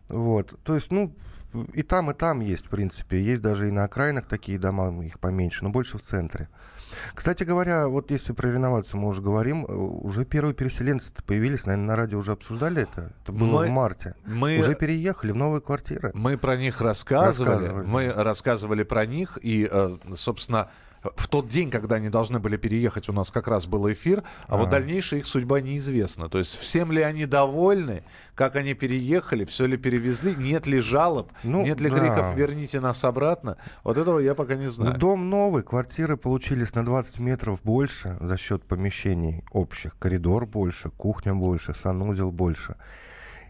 Вот. 0.10 0.54
То 0.64 0.76
есть, 0.76 0.92
ну, 0.92 1.14
и 1.74 1.84
там, 1.84 2.12
и 2.12 2.14
там 2.14 2.40
есть, 2.42 2.68
в 2.68 2.70
принципе. 2.70 3.22
Есть 3.22 3.42
даже 3.42 3.68
и 3.68 3.72
на 3.72 3.84
окраинах 3.86 4.26
такие 4.26 4.60
дома, 4.60 5.04
их 5.06 5.20
поменьше, 5.20 5.64
но 5.64 5.70
больше 5.70 5.98
в 5.98 6.02
центре. 6.02 6.50
Кстати 7.14 7.44
говоря, 7.44 7.88
вот 7.88 8.12
если 8.12 8.34
про 8.34 8.52
реновацию 8.52 9.00
мы 9.00 9.10
уже 9.10 9.22
говорим, 9.22 9.66
э, 9.66 9.74
уже 9.74 10.26
первые 10.26 10.54
переселенцы 10.54 11.12
появились, 11.26 11.66
наверное, 11.66 11.88
на 11.88 11.96
радио 11.96 12.20
уже 12.20 12.32
обсуждали 12.32 12.84
это. 12.84 13.12
Это 13.24 13.32
было 13.32 13.60
мы, 13.60 13.68
в 13.68 13.70
марте. 13.70 14.16
Мы, 14.26 14.58
уже 14.60 14.76
переехали 14.76 15.32
в 15.32 15.36
новые 15.36 15.62
квартиры. 15.62 16.12
Мы 16.14 16.38
про 16.38 16.56
них 16.56 16.82
рассказывали. 16.82 17.54
рассказывали. 17.54 17.86
Мы 17.86 18.10
рассказывали 18.10 18.84
про 18.84 19.06
них, 19.06 19.38
и, 19.42 19.68
э, 19.70 19.98
собственно, 20.16 20.70
в 21.04 21.28
тот 21.28 21.48
день, 21.48 21.70
когда 21.70 21.96
они 21.96 22.10
должны 22.10 22.40
были 22.40 22.58
переехать, 22.58 23.10
у 23.10 23.14
нас 23.14 23.32
как 23.32 23.48
раз 23.48 23.66
был 23.66 23.92
эфир, 23.92 24.24
а, 24.48 24.56
а. 24.56 24.58
вот 24.58 24.70
дальнейшая 24.70 25.20
их 25.20 25.26
судьба 25.26 25.62
неизвестна. 25.62 26.30
То 26.30 26.38
есть 26.38 26.58
всем 26.58 26.92
ли 26.92 27.02
они 27.02 27.26
довольны, 27.26 28.04
как 28.36 28.56
они 28.56 28.74
переехали, 28.74 29.46
все 29.46 29.66
ли 29.66 29.78
перевезли, 29.78 30.36
нет 30.36 30.68
ли 30.68 30.80
жалоб, 30.80 31.32
ну, 31.44 31.64
нет 31.64 31.82
ли 31.82 31.90
да. 31.90 31.98
криков 31.98 32.36
«верните 32.36 32.80
нас 32.80 33.04
обратно». 33.04 33.58
Вот 33.84 33.98
этого 33.98 34.20
я 34.20 34.36
пока 34.36 34.56
не 34.56 34.70
знаю. 34.70 34.94
Ну, 34.94 34.98
дом 34.98 35.30
новый, 35.30 35.64
квартиры 35.64 36.18
получились 36.18 36.74
на 36.74 36.86
20 36.86 37.20
метров 37.20 37.62
больше 37.64 38.18
за 38.20 38.38
счет 38.38 38.64
помещений 38.64 39.44
общих. 39.52 39.98
Коридор 40.00 40.46
больше, 40.46 40.90
кухня 40.90 41.34
больше, 41.34 41.74
санузел 41.74 42.32
больше. 42.32 42.76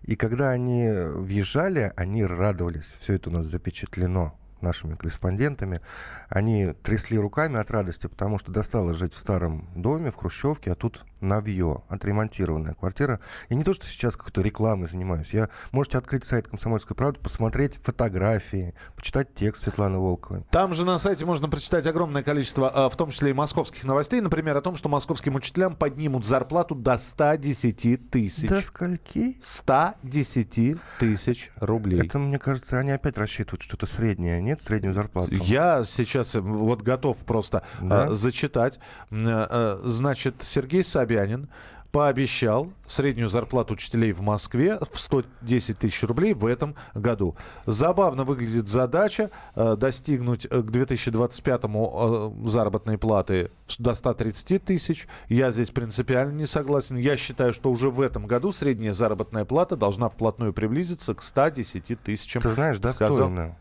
И 0.03 0.15
когда 0.15 0.51
они 0.51 0.89
въезжали, 0.89 1.91
они 1.97 2.25
радовались. 2.25 2.93
Все 2.99 3.13
это 3.13 3.29
у 3.29 3.33
нас 3.33 3.45
запечатлено 3.45 4.37
нашими 4.61 4.95
корреспондентами, 4.95 5.81
они 6.29 6.73
трясли 6.83 7.17
руками 7.17 7.57
от 7.57 7.71
радости, 7.71 8.07
потому 8.07 8.39
что 8.39 8.51
досталось 8.51 8.97
жить 8.97 9.13
в 9.13 9.17
старом 9.17 9.69
доме, 9.75 10.11
в 10.11 10.15
Хрущевке, 10.15 10.71
а 10.71 10.75
тут 10.75 11.05
новье, 11.21 11.83
отремонтированная 11.89 12.73
квартира. 12.73 13.19
И 13.49 13.55
не 13.55 13.63
то, 13.63 13.73
что 13.73 13.85
сейчас 13.87 14.15
какой-то 14.15 14.41
рекламой 14.41 14.89
занимаюсь. 14.89 15.29
Я 15.31 15.49
можете 15.71 15.97
открыть 15.97 16.25
сайт 16.25 16.47
«Комсомольской 16.47 16.95
правды», 16.95 17.19
посмотреть 17.19 17.75
фотографии, 17.81 18.73
почитать 18.95 19.33
текст 19.33 19.63
Светланы 19.63 19.99
Волковой. 19.99 20.43
Там 20.51 20.73
же 20.73 20.85
на 20.85 20.97
сайте 20.99 21.25
можно 21.25 21.49
прочитать 21.49 21.85
огромное 21.85 22.23
количество, 22.23 22.69
а, 22.69 22.89
в 22.89 22.95
том 22.95 23.11
числе 23.11 23.31
и 23.31 23.33
московских 23.33 23.83
новостей. 23.83 24.21
Например, 24.21 24.55
о 24.57 24.61
том, 24.61 24.75
что 24.75 24.89
московским 24.89 25.35
учителям 25.35 25.75
поднимут 25.75 26.25
зарплату 26.25 26.75
до 26.75 26.97
110 26.97 28.09
тысяч. 28.09 28.47
До 28.47 28.61
скольки? 28.61 29.37
110 29.43 30.77
тысяч 30.99 31.51
рублей. 31.57 32.05
Это, 32.05 32.19
мне 32.19 32.39
кажется, 32.39 32.77
они 32.77 32.91
опять 32.91 33.17
рассчитывают 33.17 33.61
что-то 33.61 33.85
среднее, 33.85 34.41
нет? 34.41 34.61
Среднюю 34.61 34.93
зарплату. 34.93 35.31
Я 35.31 35.83
сейчас 35.85 36.35
э, 36.35 36.41
вот 36.41 36.81
готов 36.81 37.23
просто 37.25 37.63
да? 37.81 38.07
э, 38.07 38.09
зачитать. 38.15 38.79
Э, 39.11 39.47
э, 39.49 39.79
значит, 39.83 40.35
Сергей 40.41 40.83
Собянин 41.07 41.47
пообещал 41.93 42.73
среднюю 42.85 43.29
зарплату 43.29 43.73
учителей 43.73 44.11
в 44.11 44.19
Москве 44.19 44.77
в 44.91 44.99
110 44.99 45.79
тысяч 45.79 46.03
рублей 46.03 46.33
в 46.33 46.45
этом 46.45 46.75
году. 46.93 47.37
Забавно 47.65 48.25
выглядит 48.25 48.67
задача 48.67 49.31
э, 49.55 49.77
достигнуть 49.77 50.45
э, 50.45 50.61
к 50.61 50.65
2025-му 50.65 52.43
э, 52.45 52.49
заработной 52.49 52.97
платы 52.97 53.51
до 53.79 53.95
130 53.95 54.65
тысяч. 54.65 55.07
Я 55.29 55.49
здесь 55.49 55.71
принципиально 55.71 56.33
не 56.33 56.45
согласен. 56.45 56.97
Я 56.97 57.15
считаю, 57.15 57.53
что 57.53 57.71
уже 57.71 57.89
в 57.89 58.01
этом 58.01 58.27
году 58.27 58.51
средняя 58.51 58.91
заработная 58.91 59.45
плата 59.45 59.77
должна 59.77 60.09
вплотную 60.09 60.51
приблизиться 60.51 61.15
к 61.15 61.23
110 61.23 62.01
тысячам. 62.01 62.41
Ты 62.41 62.51
знаешь, 62.51 62.79
достойно. 62.79 63.57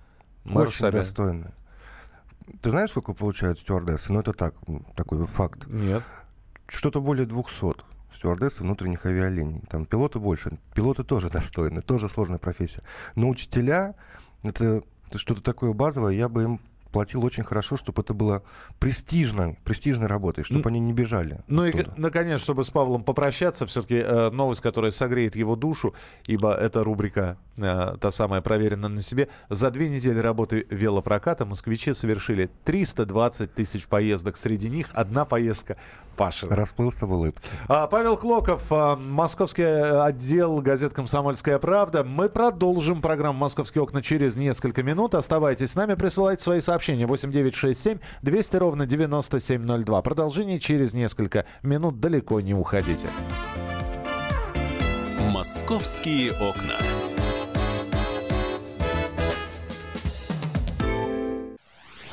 Очень 0.52 0.78
Собянин. 0.80 1.04
достойно. 1.04 1.52
Ты 2.60 2.70
знаешь, 2.70 2.90
сколько 2.90 3.12
получают 3.12 3.60
стюардессы? 3.60 4.12
Ну, 4.12 4.20
это 4.20 4.32
так, 4.32 4.54
такой 4.96 5.24
факт. 5.26 5.66
Нет. 5.68 6.02
Что-то 6.68 7.00
более 7.00 7.26
200 7.26 7.84
стюардессы 8.14 8.62
внутренних 8.62 9.06
авиалиний. 9.06 9.62
Там 9.68 9.86
пилоты 9.86 10.18
больше. 10.18 10.58
Пилоты 10.74 11.04
тоже 11.04 11.30
достойны, 11.30 11.82
тоже 11.82 12.08
сложная 12.08 12.38
профессия. 12.38 12.82
Но 13.14 13.28
учителя, 13.28 13.94
это, 14.42 14.82
что-то 15.14 15.42
такое 15.42 15.72
базовое, 15.72 16.14
я 16.14 16.28
бы 16.28 16.44
им 16.44 16.60
платил 16.90 17.24
очень 17.24 17.44
хорошо, 17.44 17.76
чтобы 17.76 18.02
это 18.02 18.14
было 18.14 18.42
престижно, 18.78 19.56
престижной 19.64 20.06
работой, 20.06 20.44
чтобы 20.44 20.68
они 20.68 20.80
не 20.80 20.92
бежали. 20.92 21.40
Ну 21.48 21.66
оттуда. 21.66 21.94
и, 21.96 22.00
наконец, 22.00 22.40
чтобы 22.40 22.64
с 22.64 22.70
Павлом 22.70 23.04
попрощаться, 23.04 23.66
все-таки 23.66 23.96
э, 23.96 24.30
новость, 24.30 24.60
которая 24.60 24.90
согреет 24.90 25.36
его 25.36 25.56
душу, 25.56 25.94
ибо 26.26 26.54
эта 26.54 26.84
рубрика, 26.84 27.36
э, 27.56 27.96
та 28.00 28.10
самая, 28.10 28.40
проверена 28.40 28.88
на 28.88 29.02
себе. 29.02 29.28
За 29.48 29.70
две 29.70 29.88
недели 29.88 30.18
работы 30.18 30.66
велопроката 30.70 31.44
москвичи 31.44 31.92
совершили 31.92 32.50
320 32.64 33.54
тысяч 33.54 33.86
поездок. 33.86 34.36
Среди 34.36 34.68
них 34.68 34.88
одна 34.92 35.24
поездка 35.24 35.76
Пашин. 36.16 36.50
Расплылся 36.50 37.06
в 37.06 37.12
улыбке. 37.12 37.48
А, 37.68 37.86
Павел 37.86 38.16
Клоков, 38.16 38.64
а, 38.70 38.96
московский 38.96 39.64
отдел 39.64 40.60
газет 40.60 40.92
«Комсомольская 40.94 41.58
правда». 41.58 42.02
Мы 42.02 42.28
продолжим 42.28 43.02
программу 43.02 43.38
«Московские 43.38 43.82
окна» 43.82 44.02
через 44.02 44.36
несколько 44.36 44.82
минут. 44.82 45.14
Оставайтесь 45.14 45.72
с 45.72 45.74
нами, 45.74 45.94
присылайте 45.94 46.42
свои 46.42 46.60
сообщения. 46.60 46.85
8967 46.94 47.98
200 48.22 48.56
ровно 48.56 48.86
9702. 48.86 50.02
Продолжение 50.02 50.58
через 50.58 50.94
несколько 50.94 51.44
минут. 51.62 52.00
Далеко 52.00 52.40
не 52.40 52.54
уходите. 52.54 53.08
«Московские 55.30 56.32
окна». 56.32 56.76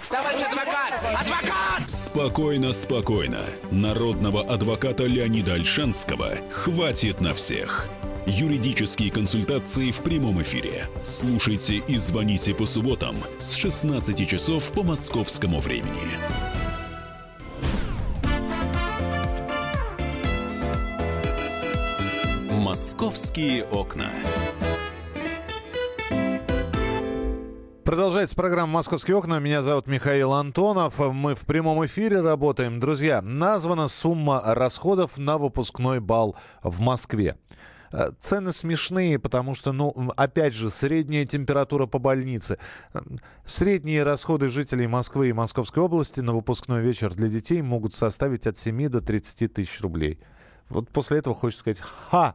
Товарищ 0.09 0.41
адвокат! 0.41 0.93
Адвокат! 1.21 1.89
Спокойно, 1.89 2.71
спокойно. 2.71 3.41
Народного 3.71 4.43
адвоката 4.43 5.05
Леонида 5.05 5.53
Альшанского 5.53 6.33
хватит 6.51 7.21
на 7.21 7.33
всех. 7.33 7.87
Юридические 8.25 9.11
консультации 9.11 9.91
в 9.91 10.01
прямом 10.01 10.41
эфире. 10.41 10.87
Слушайте 11.03 11.75
и 11.75 11.97
звоните 11.97 12.55
по 12.55 12.65
субботам 12.65 13.17
с 13.37 13.51
16 13.51 14.25
часов 14.25 14.71
по 14.71 14.81
московскому 14.81 15.59
времени. 15.59 15.91
«Московские 22.49 23.65
окна». 23.65 24.09
Продолжается 27.83 28.37
программа 28.37 28.71
«Московские 28.71 29.17
окна». 29.17 29.39
Меня 29.39 29.61
зовут 29.61 29.87
Михаил 29.87 30.31
Антонов. 30.31 30.97
Мы 30.97 31.35
в 31.35 31.45
прямом 31.45 31.85
эфире 31.85 32.21
работаем. 32.21 32.79
Друзья, 32.79 33.21
названа 33.21 33.89
сумма 33.89 34.41
расходов 34.45 35.17
на 35.17 35.37
выпускной 35.37 35.99
бал 35.99 36.37
в 36.63 36.79
Москве. 36.79 37.35
Э, 37.93 38.09
цены 38.17 38.51
смешные, 38.51 39.19
потому 39.19 39.53
что, 39.53 39.71
ну, 39.71 39.93
опять 40.17 40.55
же, 40.55 40.71
средняя 40.71 41.25
температура 41.25 41.85
по 41.85 41.99
больнице. 41.99 42.57
Средние 43.45 44.01
расходы 44.01 44.49
жителей 44.49 44.87
Москвы 44.87 45.29
и 45.29 45.33
Московской 45.33 45.83
области 45.83 46.19
на 46.19 46.33
выпускной 46.33 46.81
вечер 46.81 47.13
для 47.13 47.27
детей 47.27 47.61
могут 47.61 47.93
составить 47.93 48.47
от 48.47 48.57
7 48.57 48.89
до 48.89 48.99
30 48.99 49.53
тысяч 49.53 49.79
рублей. 49.79 50.19
Вот 50.69 50.89
после 50.89 51.19
этого 51.19 51.35
хочется 51.35 51.59
сказать, 51.59 51.81
ха, 51.81 52.33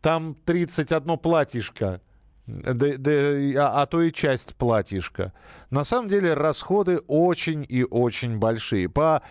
там 0.00 0.34
31 0.44 1.16
платьишко 1.16 2.00
да, 2.46 2.74
да, 2.98 3.12
а, 3.12 3.82
а 3.82 3.86
то 3.86 4.02
и 4.02 4.12
часть 4.12 4.56
платьишка. 4.56 5.32
На 5.70 5.84
самом 5.84 6.08
деле 6.08 6.34
расходы 6.34 6.98
очень 7.06 7.64
и 7.68 7.84
очень 7.84 8.38
большие. 8.38 8.88
По 8.88 9.22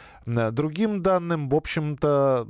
другим 0.52 1.02
данным, 1.02 1.50
в 1.50 1.56
общем-то, 1.56 2.48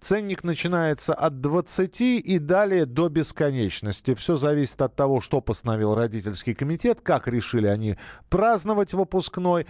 ценник 0.00 0.44
начинается 0.44 1.14
от 1.14 1.40
20 1.40 2.00
и 2.00 2.38
далее 2.38 2.86
до 2.86 3.08
бесконечности. 3.08 4.14
Все 4.14 4.36
зависит 4.36 4.80
от 4.82 4.94
того, 4.94 5.20
что 5.20 5.40
постановил 5.40 5.94
родительский 5.94 6.54
комитет, 6.54 7.00
как 7.00 7.28
решили 7.28 7.66
они 7.66 7.96
праздновать 8.28 8.92
выпускной, 8.92 9.66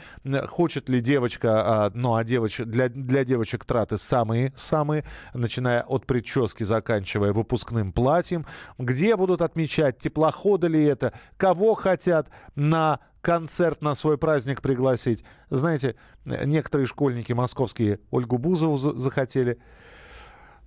хочет 0.48 0.88
ли 0.88 1.00
девочка, 1.00 1.86
а, 1.86 1.90
ну 1.94 2.14
а 2.14 2.24
девоч, 2.24 2.58
для, 2.58 2.88
для 2.88 3.24
девочек 3.24 3.64
траты 3.64 3.98
самые-самые, 3.98 5.04
начиная 5.34 5.82
от 5.82 6.06
прически, 6.06 6.64
заканчивая 6.64 7.32
выпускным 7.32 7.92
платьем, 7.92 8.46
где 8.78 9.16
будут 9.16 9.42
отмечать, 9.42 9.98
теплоходы 9.98 10.68
ли 10.68 10.84
это, 10.84 11.12
кого 11.36 11.74
хотят 11.74 12.28
на 12.54 13.00
концерт 13.20 13.82
на 13.82 13.94
свой 13.94 14.18
праздник 14.18 14.62
пригласить. 14.62 15.24
Знаете, 15.50 15.96
некоторые 16.24 16.86
школьники 16.86 17.32
московские 17.32 18.00
Ольгу 18.10 18.38
Бузову 18.38 18.78
захотели 18.78 19.58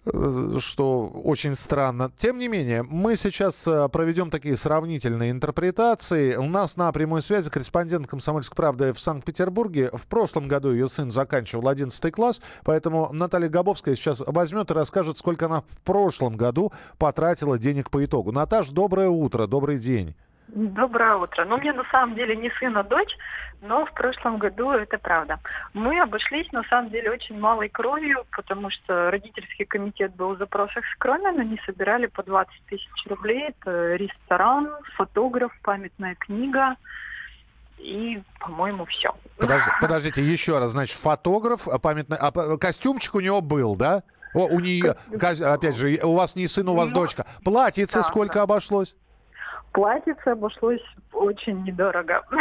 э, 0.05 0.57
что 0.59 1.07
очень 1.07 1.55
странно. 1.55 2.11
Тем 2.17 2.39
не 2.39 2.47
менее, 2.47 2.83
мы 2.83 3.15
сейчас 3.15 3.67
э, 3.67 3.87
проведем 3.89 4.29
такие 4.29 4.57
сравнительные 4.57 5.31
интерпретации. 5.31 6.35
У 6.35 6.45
нас 6.45 6.77
на 6.77 6.91
прямой 6.91 7.21
связи 7.21 7.49
корреспондент 7.49 8.07
«Комсомольской 8.07 8.55
правды» 8.55 8.93
в 8.93 8.99
Санкт-Петербурге. 8.99 9.89
В 9.93 10.07
прошлом 10.07 10.47
году 10.47 10.71
ее 10.71 10.87
сын 10.89 11.11
заканчивал 11.11 11.67
11 11.67 12.13
класс, 12.13 12.41
поэтому 12.63 13.09
Наталья 13.13 13.49
Габовская 13.49 13.95
сейчас 13.95 14.21
возьмет 14.25 14.71
и 14.71 14.73
расскажет, 14.73 15.17
сколько 15.17 15.45
она 15.45 15.61
в 15.61 15.77
прошлом 15.83 16.35
году 16.35 16.71
потратила 16.97 17.57
денег 17.57 17.89
по 17.89 18.03
итогу. 18.03 18.31
Наташ, 18.31 18.69
доброе 18.69 19.09
утро, 19.09 19.47
добрый 19.47 19.77
день. 19.77 20.15
Доброе 20.47 21.15
утро. 21.15 21.45
Ну, 21.45 21.57
мне 21.57 21.71
на 21.71 21.83
самом 21.91 22.15
деле 22.15 22.35
не 22.35 22.51
сын, 22.59 22.77
а 22.77 22.83
дочь, 22.83 23.15
но 23.61 23.85
в 23.85 23.93
прошлом 23.93 24.37
году 24.37 24.71
это 24.71 24.97
правда. 24.97 25.39
Мы 25.73 26.01
обошлись 26.01 26.51
на 26.51 26.63
самом 26.63 26.89
деле 26.89 27.11
очень 27.11 27.39
малой 27.39 27.69
кровью, 27.69 28.25
потому 28.31 28.69
что 28.69 29.11
родительский 29.11 29.65
комитет 29.65 30.13
был 30.15 30.35
в 30.35 30.39
запросах 30.39 30.83
скромен, 30.95 31.39
они 31.39 31.59
собирали 31.65 32.07
по 32.07 32.23
20 32.23 32.53
тысяч 32.65 32.89
рублей. 33.07 33.49
Это 33.49 33.95
ресторан, 33.95 34.69
фотограф, 34.95 35.53
памятная 35.63 36.15
книга 36.15 36.75
и, 37.77 38.21
по-моему, 38.39 38.85
все. 38.85 39.15
Подожди, 39.37 39.69
подождите, 39.81 40.23
еще 40.23 40.59
раз, 40.59 40.71
значит, 40.71 40.97
фотограф, 40.97 41.67
а 41.67 41.79
памятный, 41.79 42.17
а 42.19 42.57
костюмчик 42.57 43.15
у 43.15 43.19
него 43.19 43.41
был, 43.41 43.75
да? 43.75 44.03
О, 44.33 44.45
у 44.45 44.59
нее, 44.59 44.95
опять 45.11 45.75
же, 45.75 45.99
у 46.03 46.13
вас 46.13 46.35
не 46.35 46.47
сын, 46.47 46.67
у 46.69 46.75
вас 46.75 46.91
ну, 46.91 47.01
дочка. 47.01 47.25
Платьице 47.43 47.99
да, 47.99 48.03
сколько 48.03 48.35
да. 48.35 48.43
обошлось? 48.43 48.95
Платьице 49.73 50.29
обошлось 50.29 50.83
очень 51.13 51.63
недорого. 51.63 52.23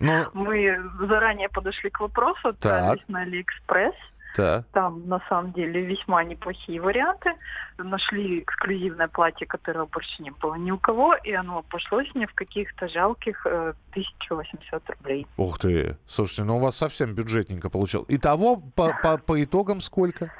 Ну... 0.00 0.26
Мы 0.32 0.78
заранее 1.08 1.48
подошли 1.48 1.90
к 1.90 1.98
вопросу, 1.98 2.50
отправились 2.50 3.02
на 3.08 3.22
Алиэкспресс. 3.22 3.94
Да. 4.36 4.62
Там 4.72 5.08
на 5.08 5.20
самом 5.28 5.52
деле 5.52 5.80
весьма 5.80 6.22
неплохие 6.22 6.80
варианты. 6.80 7.32
Нашли 7.78 8.40
эксклюзивное 8.40 9.08
платье, 9.08 9.44
которого 9.46 9.86
больше 9.86 10.22
не 10.22 10.30
было 10.30 10.54
ни 10.54 10.70
у 10.70 10.78
кого, 10.78 11.16
и 11.16 11.32
оно 11.32 11.58
обошлось 11.58 12.06
мне 12.14 12.28
в 12.28 12.34
каких-то 12.34 12.86
жалких 12.88 13.44
э, 13.46 13.72
1800 13.90 14.90
рублей. 14.90 15.26
Ух 15.36 15.58
ты! 15.58 15.96
Слушайте, 16.06 16.44
ну 16.44 16.58
у 16.58 16.60
вас 16.60 16.76
совсем 16.76 17.14
бюджетненько 17.14 17.70
получилось. 17.70 18.06
Итого 18.08 18.62
по, 18.76 18.92
по, 19.02 19.18
по 19.18 19.42
итогам 19.42 19.80
сколько? 19.80 20.30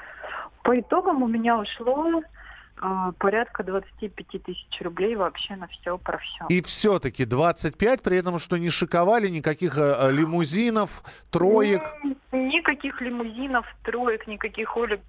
По 0.63 0.79
итогам 0.79 1.21
у 1.21 1.27
меня 1.27 1.57
ушло 1.57 2.21
порядка 3.17 3.63
25 3.63 4.43
тысяч 4.43 4.81
рублей 4.81 5.15
вообще 5.15 5.55
на 5.55 5.67
все 5.67 5.97
про 5.97 6.17
все. 6.17 6.45
И 6.49 6.61
все-таки 6.61 7.25
25, 7.25 8.01
при 8.01 8.17
этом 8.17 8.39
что 8.39 8.57
не 8.57 8.69
шиковали 8.69 9.27
никаких 9.27 9.77
э, 9.77 10.11
лимузинов, 10.11 11.03
троек? 11.29 11.81
Никаких 12.31 13.01
лимузинов, 13.01 13.65
троек, 13.83 14.27
никаких 14.27 14.75
Олег 14.77 15.01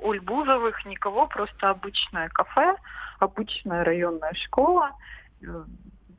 Ульбузовых, 0.00 0.86
никого, 0.86 1.26
просто 1.26 1.70
обычное 1.70 2.28
кафе, 2.28 2.76
обычная 3.18 3.84
районная 3.84 4.32
школа 4.34 4.92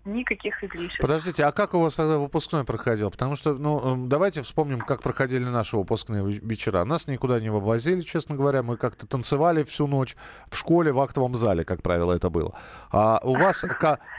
никаких 0.05 0.63
излишеств. 0.63 0.99
Подождите, 0.99 1.43
а 1.43 1.51
как 1.51 1.73
у 1.73 1.79
вас 1.79 1.95
тогда 1.95 2.17
выпускной 2.17 2.63
проходил? 2.63 3.11
Потому 3.11 3.35
что, 3.35 3.53
ну, 3.53 3.79
эм, 3.79 4.09
давайте 4.09 4.41
вспомним, 4.41 4.79
как 4.81 5.01
проходили 5.01 5.43
наши 5.43 5.77
выпускные 5.77 6.23
вечера. 6.23 6.83
Нас 6.83 7.07
никуда 7.07 7.39
не 7.39 7.49
вывозили, 7.49 8.01
честно 8.01 8.35
говоря. 8.35 8.63
Мы 8.63 8.77
как-то 8.77 9.07
танцевали 9.07 9.63
всю 9.63 9.87
ночь 9.87 10.15
в 10.49 10.57
школе, 10.57 10.91
в 10.91 10.99
актовом 10.99 11.35
зале, 11.35 11.63
как 11.63 11.81
правило, 11.81 12.13
это 12.13 12.29
было. 12.29 12.53
А 12.91 13.19
у 13.23 13.35
вас 13.35 13.65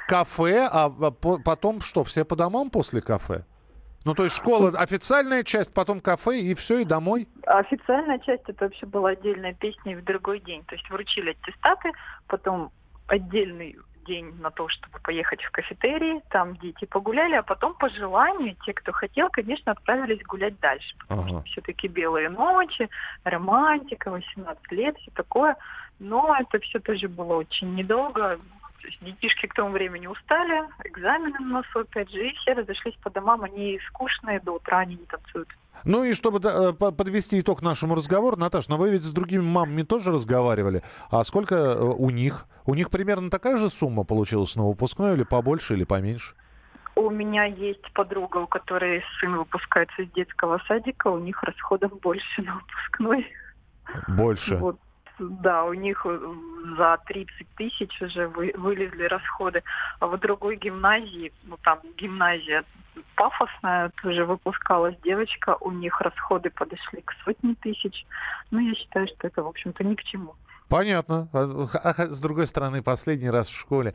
кафе, 0.08 0.68
а 0.70 0.90
потом 0.90 1.80
что, 1.80 2.04
все 2.04 2.24
по 2.24 2.36
домам 2.36 2.70
после 2.70 3.00
кафе? 3.00 3.44
Ну, 4.04 4.14
то 4.14 4.24
есть 4.24 4.34
школа, 4.36 4.70
официальная 4.76 5.44
часть, 5.44 5.72
потом 5.72 6.00
кафе, 6.00 6.40
и 6.40 6.54
все, 6.54 6.78
и 6.78 6.84
домой? 6.84 7.28
Официальная 7.46 8.18
часть, 8.18 8.42
это 8.48 8.64
вообще 8.64 8.84
была 8.86 9.10
отдельная 9.10 9.54
песня 9.54 9.96
в 9.96 10.02
другой 10.02 10.40
день. 10.40 10.64
То 10.64 10.74
есть 10.74 10.88
вручили 10.90 11.30
аттестаты, 11.30 11.92
потом 12.26 12.72
отдельный 13.06 13.76
день 14.04 14.34
на 14.40 14.50
то, 14.50 14.68
чтобы 14.68 14.98
поехать 15.00 15.42
в 15.42 15.50
кафетерий, 15.50 16.20
там 16.30 16.56
дети 16.56 16.84
погуляли, 16.84 17.34
а 17.34 17.42
потом 17.42 17.74
по 17.74 17.88
желанию, 17.88 18.56
те, 18.64 18.72
кто 18.72 18.92
хотел, 18.92 19.28
конечно, 19.30 19.72
отправились 19.72 20.22
гулять 20.24 20.58
дальше. 20.60 20.94
Потому 20.98 21.22
ага. 21.22 21.30
что 21.30 21.42
все-таки 21.42 21.88
белые 21.88 22.28
ночи, 22.28 22.88
романтика, 23.24 24.10
18 24.10 24.72
лет, 24.72 24.96
все 24.98 25.10
такое. 25.12 25.56
Но 25.98 26.36
это 26.38 26.58
все 26.60 26.78
тоже 26.80 27.08
было 27.08 27.34
очень 27.34 27.74
недолго. 27.74 28.38
То 28.80 28.88
есть 28.88 28.98
детишки 29.00 29.46
к 29.46 29.54
тому 29.54 29.70
времени 29.70 30.08
устали, 30.08 30.64
экзамены 30.84 31.38
на 31.38 31.46
носу 31.58 31.80
опять 31.80 32.10
же, 32.10 32.28
и 32.28 32.34
все 32.34 32.52
разошлись 32.52 32.96
по 32.96 33.10
домам, 33.10 33.44
они 33.44 33.78
скучные, 33.86 34.40
до 34.40 34.52
утра 34.52 34.78
они 34.78 34.96
не 34.96 35.06
танцуют. 35.06 35.48
Ну 35.84 36.04
и 36.04 36.14
чтобы 36.14 36.40
э, 36.42 36.72
подвести 36.72 37.40
итог 37.40 37.62
нашему 37.62 37.94
разговору, 37.94 38.36
Наташа, 38.36 38.70
но 38.70 38.76
вы 38.76 38.90
ведь 38.90 39.02
с 39.02 39.12
другими 39.12 39.42
мамами 39.42 39.82
тоже 39.82 40.12
разговаривали. 40.12 40.82
А 41.10 41.24
сколько 41.24 41.54
э, 41.54 41.80
у 41.80 42.10
них? 42.10 42.46
У 42.64 42.74
них 42.74 42.90
примерно 42.90 43.30
такая 43.30 43.56
же 43.56 43.68
сумма 43.68 44.04
получилась 44.04 44.54
на 44.56 44.66
выпускной 44.66 45.14
или 45.14 45.24
побольше, 45.24 45.74
или 45.74 45.84
поменьше? 45.84 46.34
У 46.94 47.10
меня 47.10 47.44
есть 47.44 47.92
подруга, 47.94 48.38
у 48.38 48.46
которой 48.46 49.02
сын 49.18 49.36
выпускается 49.36 50.02
из 50.02 50.10
детского 50.12 50.60
садика, 50.68 51.08
у 51.08 51.18
них 51.18 51.42
расходов 51.42 51.98
больше 52.00 52.42
на 52.42 52.54
выпускной. 52.54 53.26
Больше? 54.08 54.56
Вот 54.56 54.78
да, 55.18 55.64
у 55.64 55.74
них 55.74 56.04
э, 56.04 56.34
за 56.76 56.98
30 57.06 57.46
тысяч 57.56 58.00
уже 58.00 58.28
вы, 58.28 58.52
вылезли 58.56 59.04
расходы. 59.04 59.62
А 60.00 60.06
в 60.06 60.18
другой 60.18 60.56
гимназии, 60.56 61.32
ну 61.44 61.56
там 61.62 61.80
гимназия 61.96 62.64
пафосная, 63.16 63.90
тоже 64.02 64.24
выпускалась 64.24 64.96
девочка, 65.02 65.56
у 65.60 65.70
них 65.70 66.00
расходы 66.00 66.50
подошли 66.50 67.00
к 67.02 67.12
сотне 67.24 67.54
тысяч. 67.60 68.06
Ну, 68.50 68.58
я 68.58 68.74
считаю, 68.74 69.06
что 69.08 69.26
это, 69.26 69.42
в 69.42 69.48
общем-то, 69.48 69.84
ни 69.84 69.94
к 69.94 70.02
чему. 70.02 70.34
Понятно. 70.72 71.28
А, 71.34 71.68
а 71.84 72.06
с 72.06 72.18
другой 72.22 72.46
стороны, 72.46 72.80
последний 72.82 73.28
раз 73.28 73.48
в 73.48 73.54
школе. 73.54 73.92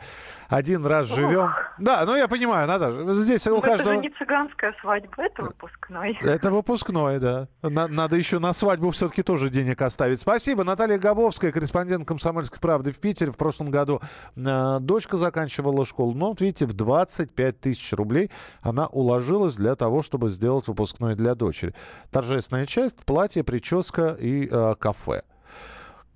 Один 0.48 0.86
раз 0.86 1.08
живем. 1.08 1.50
Да, 1.80 2.04
ну 2.06 2.16
я 2.16 2.28
понимаю, 2.28 2.68
Наташа. 2.68 3.14
Здесь 3.14 3.48
у 3.48 3.60
каждого... 3.62 3.94
Это 3.94 3.96
же 3.96 3.98
не 3.98 4.10
цыганская 4.12 4.76
свадьба, 4.80 5.24
это 5.24 5.42
выпускной. 5.42 6.16
Это 6.22 6.52
выпускной, 6.52 7.20
да. 7.20 7.48
Надо 7.64 8.16
еще 8.16 8.38
на 8.38 8.54
свадьбу 8.54 8.92
все-таки 8.92 9.24
тоже 9.24 9.50
денег 9.50 9.82
оставить. 9.82 10.20
Спасибо. 10.20 10.64
Наталья 10.64 11.00
Габовская, 11.00 11.52
корреспондент 11.52 12.08
«Комсомольской 12.08 12.60
правды» 12.60 12.92
в 12.92 13.00
Питере. 13.00 13.32
В 13.32 13.38
прошлом 13.38 13.72
году 13.72 14.00
э, 14.36 14.78
дочка 14.80 15.18
заканчивала 15.18 15.84
школу. 15.84 16.14
Но, 16.14 16.30
вот 16.30 16.42
видите, 16.42 16.68
в 16.68 16.74
25 16.74 17.60
тысяч 17.60 17.92
рублей 17.94 18.30
она 18.62 18.86
уложилась 18.86 19.56
для 19.56 19.74
того, 19.74 20.04
чтобы 20.04 20.30
сделать 20.30 20.68
выпускной 20.68 21.16
для 21.16 21.34
дочери. 21.34 21.74
Торжественная 22.12 22.68
часть, 22.68 22.98
платье, 23.04 23.44
прическа 23.44 24.16
и 24.20 24.48
э, 24.52 24.76
кафе. 24.80 25.24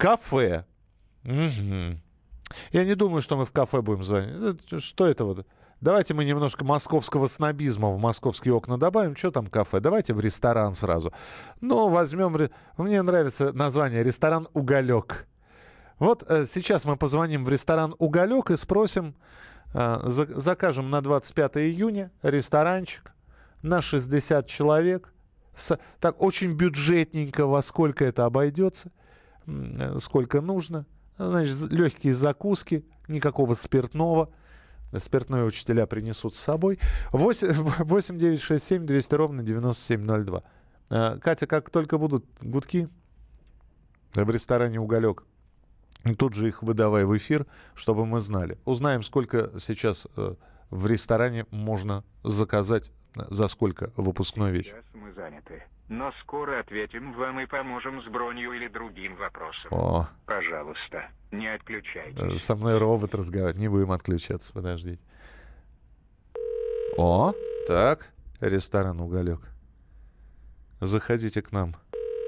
Кафе. 0.02 0.66
Угу. 1.26 2.00
Я 2.72 2.86
не 2.86 2.96
думаю, 2.96 3.22
что 3.22 3.38
мы 3.38 3.46
в 3.46 3.52
кафе 3.52 3.82
будем 3.82 4.04
звонить. 4.04 4.84
Что 4.84 5.06
это 5.06 5.26
вот? 5.26 5.46
Давайте 5.80 6.16
мы 6.16 6.26
немножко 6.26 6.66
московского 6.66 7.28
снобизма 7.28 7.92
в 7.92 8.00
московские 8.00 8.56
окна 8.56 8.80
добавим. 8.80 9.16
Что 9.16 9.30
там 9.30 9.46
кафе? 9.46 9.80
Давайте 9.80 10.16
в 10.16 10.20
ресторан 10.20 10.74
сразу. 10.74 11.14
Ну, 11.60 11.88
возьмем... 11.90 12.36
Мне 12.78 13.02
нравится 13.04 13.54
название 13.54 14.02
ресторан 14.02 14.48
«Уголек». 14.54 15.28
Вот 16.00 16.24
э, 16.28 16.48
сейчас 16.48 16.86
мы 16.86 16.98
позвоним 16.98 17.46
в 17.46 17.50
ресторан 17.50 17.94
«Уголек» 18.00 18.50
и 18.50 18.56
спросим, 18.56 19.14
э, 19.76 20.02
за, 20.04 20.26
закажем 20.26 20.90
на 20.90 21.02
25 21.02 21.58
июня 21.58 22.12
ресторанчик 22.24 23.14
на 23.62 23.84
60 23.84 24.48
человек. 24.48 25.14
С, 25.56 25.78
так 26.00 26.24
очень 26.24 26.54
бюджетненько, 26.54 27.46
во 27.46 27.62
сколько 27.62 28.04
это 28.04 28.26
обойдется. 28.26 28.92
Э, 29.48 29.98
сколько 30.00 30.42
нужно. 30.42 30.86
Значит, 31.18 31.72
легкие 31.72 32.14
закуски, 32.14 32.86
никакого 33.08 33.54
спиртного. 33.54 34.30
Спиртное 34.98 35.46
учителя 35.46 35.86
принесут 35.86 36.36
с 36.36 36.40
собой. 36.40 36.80
8, 37.12 37.54
8 37.54 38.18
9 38.18 38.42
6 38.42 38.64
7 38.64 38.86
200 38.86 39.16
ровно 39.16 39.44
9702. 39.44 40.44
Э, 40.90 41.18
Катя, 41.22 41.48
как 41.48 41.70
только 41.70 41.98
будут 41.98 42.26
гудки 42.42 42.90
в 44.14 44.30
ресторане 44.30 44.80
«Уголек», 44.80 45.24
тут 46.18 46.34
же 46.34 46.48
их 46.48 46.64
выдавай 46.64 47.06
в 47.06 47.16
эфир, 47.16 47.46
чтобы 47.76 48.06
мы 48.06 48.20
знали. 48.20 48.58
Узнаем, 48.66 49.04
сколько 49.04 49.52
сейчас 49.60 50.08
э, 50.18 50.36
в 50.70 50.88
ресторане 50.88 51.46
можно 51.52 52.04
заказать, 52.24 52.92
за 53.30 53.48
сколько 53.48 53.92
выпускной 53.98 54.52
вечер. 54.52 54.76
Сейчас 54.76 55.02
мы 55.02 55.12
заняты 55.14 55.64
но 55.92 56.14
скоро 56.22 56.62
ответим 56.62 57.12
вам 57.14 57.42
и 57.42 57.46
поможем 57.46 58.02
с 58.02 58.06
бронью 58.06 58.54
или 58.54 58.70
другим 58.70 59.18
вопросом. 59.18 59.72
О. 59.72 60.08
Пожалуйста, 60.26 61.10
не 61.32 61.54
отключайтесь. 61.54 62.42
Со 62.42 62.56
мной 62.56 62.78
робот 62.78 63.14
разговаривает. 63.14 63.58
Не 63.58 63.68
будем 63.68 63.92
отключаться, 63.92 64.54
подождите. 64.54 65.04
О, 66.98 67.34
так, 67.68 68.08
ресторан 68.40 69.02
«Уголек». 69.02 69.42
Заходите 70.80 71.42
к 71.42 71.52
нам 71.52 71.76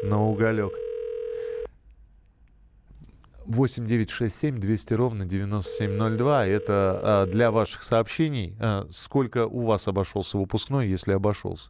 на 0.04 0.21
«Уголек». 0.21 0.73
8 3.45 3.86
9 3.86 4.10
6 4.10 4.36
7 4.36 4.60
200 4.60 4.93
ровно 4.93 5.26
9702. 5.26 6.47
Это 6.47 6.99
а, 7.02 7.26
для 7.28 7.49
ваших 7.49 7.84
сообщений. 7.84 8.58
А, 8.60 8.86
сколько 8.91 9.47
у 9.47 9.62
вас 9.62 9.88
обошелся 9.88 10.38
выпускной, 10.38 10.89
если 10.89 11.13
обошелся? 11.13 11.69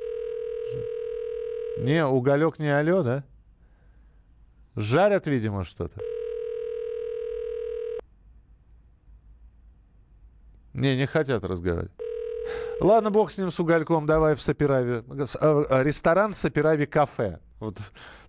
Не, 1.78 2.06
уголек 2.06 2.60
не 2.60 2.70
алё, 2.70 3.04
да? 3.04 3.24
Жарят, 4.76 5.28
видимо, 5.28 5.64
что-то. 5.64 6.00
Не, 10.74 10.98
не 10.98 11.06
хотят 11.06 11.44
разговаривать. 11.44 11.92
Ладно, 12.82 13.12
бог 13.12 13.32
с 13.32 13.38
ним, 13.38 13.52
с 13.52 13.60
угольком, 13.60 14.06
давай 14.06 14.36
в 14.36 14.42
Сапирави. 14.42 15.04
Э, 15.42 15.84
ресторан 15.84 16.34
Сапирави 16.34 16.86
кафе. 16.86 17.40
Вот. 17.60 17.78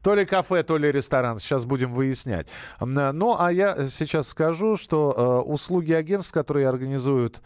То 0.02 0.14
ли 0.14 0.26
кафе, 0.26 0.62
то 0.62 0.76
ли 0.76 0.92
ресторан. 0.92 1.38
Сейчас 1.38 1.64
будем 1.64 1.92
выяснять. 1.92 2.46
Ну, 2.78 3.36
а 3.38 3.50
я 3.50 3.88
сейчас 3.88 4.28
скажу, 4.28 4.76
что 4.76 5.14
э, 5.16 5.50
услуги 5.50 5.92
агентств, 5.92 6.34
которые 6.34 6.68
организуют 6.68 7.40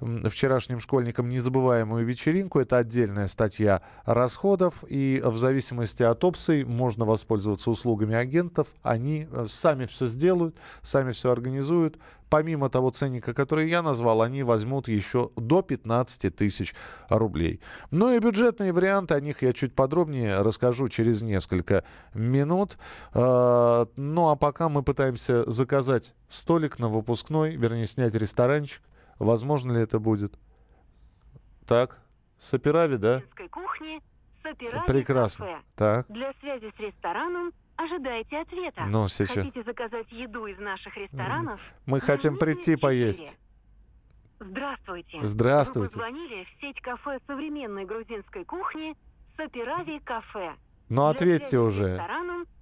вчерашним 0.00 0.80
школьникам 0.80 1.28
незабываемую 1.28 2.04
вечеринку. 2.04 2.60
Это 2.60 2.78
отдельная 2.78 3.28
статья 3.28 3.82
расходов. 4.04 4.84
И 4.88 5.20
в 5.24 5.36
зависимости 5.38 6.02
от 6.02 6.22
опций 6.24 6.64
можно 6.64 7.04
воспользоваться 7.04 7.70
услугами 7.70 8.14
агентов. 8.14 8.68
Они 8.82 9.26
э, 9.30 9.46
сами 9.48 9.86
все 9.86 10.06
сделают, 10.06 10.56
сами 10.82 11.12
все 11.12 11.30
организуют. 11.30 11.98
Помимо 12.30 12.68
того 12.68 12.90
ценника, 12.90 13.32
который 13.32 13.70
я 13.70 13.80
назвал, 13.80 14.20
они 14.20 14.42
возьмут 14.42 14.88
еще 14.88 15.30
до 15.36 15.62
15 15.62 16.36
тысяч 16.36 16.74
рублей. 17.08 17.60
Ну 17.90 18.14
и 18.14 18.18
бюджетные 18.18 18.72
варианты, 18.72 19.14
о 19.14 19.20
них 19.20 19.40
я 19.40 19.54
чуть 19.54 19.74
подробнее 19.74 20.42
расскажу 20.42 20.88
через 20.88 21.22
несколько 21.22 21.84
минут. 22.14 22.76
Э, 23.14 23.86
ну 23.96 24.28
а 24.28 24.36
пока 24.36 24.68
мы 24.68 24.82
пытаемся 24.82 25.50
заказать 25.50 26.14
столик 26.28 26.78
на 26.78 26.88
выпускной, 26.88 27.56
вернее 27.56 27.86
снять 27.86 28.14
ресторанчик 28.14 28.82
Возможно 29.18 29.72
ли 29.72 29.80
это 29.80 29.98
будет? 29.98 30.38
Так, 31.66 32.00
Сапирави, 32.38 32.96
да? 32.96 33.22
кухни, 33.50 34.00
Сапирави 34.42 34.86
Прекрасно. 34.86 35.46
Кафе. 35.46 35.62
Так. 35.76 36.06
Для 36.08 36.32
связи 36.40 36.72
с 36.76 36.80
рестораном 36.80 37.52
ожидайте 37.76 38.38
ответа. 38.38 38.84
Ну, 38.86 39.08
сейчас. 39.08 39.44
Хотите 39.44 39.62
заказать 39.64 40.10
еду 40.10 40.46
из 40.46 40.58
наших 40.58 40.96
ресторанов? 40.96 41.60
Мы 41.86 42.00
хотим 42.00 42.38
прийти 42.38 42.76
4. 42.76 42.78
поесть. 42.78 43.36
Здравствуйте. 44.40 45.18
Здравствуйте. 45.22 45.94
Вы 45.96 46.02
позвонили 46.04 46.44
в 46.44 46.60
сеть 46.60 46.80
кафе 46.80 47.18
современной 47.26 47.84
грузинской 47.84 48.44
кухни 48.44 48.94
Сапирави 49.36 49.98
Кафе. 50.00 50.54
Ну, 50.88 51.06
ответьте 51.06 51.58
уже. 51.58 52.00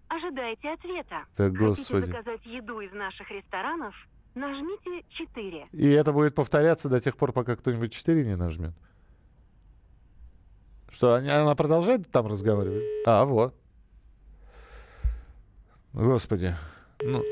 Ожидайте 0.08 0.70
ответа. 0.70 1.24
Так, 1.36 1.52
господи. 1.52 2.00
Хотите 2.02 2.22
заказать 2.22 2.46
еду 2.46 2.80
из 2.80 2.92
наших 2.92 3.30
ресторанов? 3.30 3.94
Нажмите 4.36 5.02
4. 5.08 5.64
И 5.72 5.88
это 5.88 6.12
будет 6.12 6.34
повторяться 6.34 6.90
до 6.90 7.00
тех 7.00 7.16
пор, 7.16 7.32
пока 7.32 7.56
кто-нибудь 7.56 7.90
4 7.90 8.22
не 8.22 8.36
нажмет. 8.36 8.72
Что, 10.90 11.14
она 11.14 11.54
продолжает 11.54 12.10
там 12.10 12.26
разговаривать? 12.26 12.84
А, 13.06 13.24
вот. 13.24 13.54
Господи. 15.94 16.54
Ну, 17.00 17.22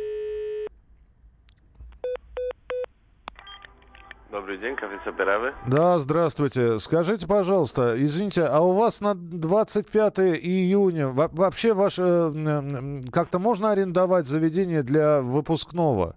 Добрый 4.30 4.58
день, 4.58 4.74
кафе 4.74 4.98
Саперавы. 5.04 5.52
Да, 5.68 5.98
здравствуйте. 5.98 6.78
Скажите, 6.78 7.26
пожалуйста, 7.26 7.94
извините, 8.02 8.44
а 8.44 8.60
у 8.60 8.72
вас 8.72 9.00
на 9.02 9.14
25 9.14 10.18
июня 10.42 11.08
во- 11.08 11.28
вообще 11.28 11.74
ваше 11.74 12.02
э, 12.02 13.00
как-то 13.12 13.38
можно 13.38 13.70
арендовать 13.70 14.26
заведение 14.26 14.82
для 14.82 15.20
выпускного? 15.20 16.16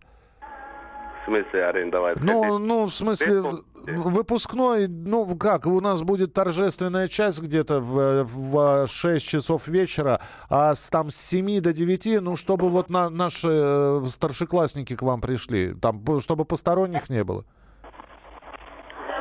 В 1.28 1.30
смысле 1.30 1.66
арендовать? 1.66 2.22
Ну, 2.22 2.58
ну, 2.58 2.86
в 2.86 2.94
смысле, 2.94 3.44
выпускной, 3.86 4.88
ну, 4.88 5.36
как, 5.36 5.66
у 5.66 5.82
нас 5.82 6.02
будет 6.02 6.32
торжественная 6.32 7.10
часть 7.10 7.42
где-то 7.42 7.82
в, 7.82 8.24
в 8.24 8.88
6 8.88 9.28
часов 9.28 9.68
вечера, 9.68 10.22
а 10.50 10.74
с, 10.74 10.90
там 10.90 11.10
с 11.10 11.18
7 11.18 11.60
до 11.60 11.74
9, 11.74 12.22
ну, 12.22 12.38
чтобы 12.38 12.70
вот 12.70 12.90
на, 12.90 13.10
наши 13.10 13.50
э, 13.52 14.06
старшеклассники 14.08 14.96
к 14.96 15.02
вам 15.02 15.20
пришли, 15.20 15.74
там, 15.74 16.02
чтобы 16.22 16.46
посторонних 16.46 17.10
не 17.10 17.26
было. 17.26 17.44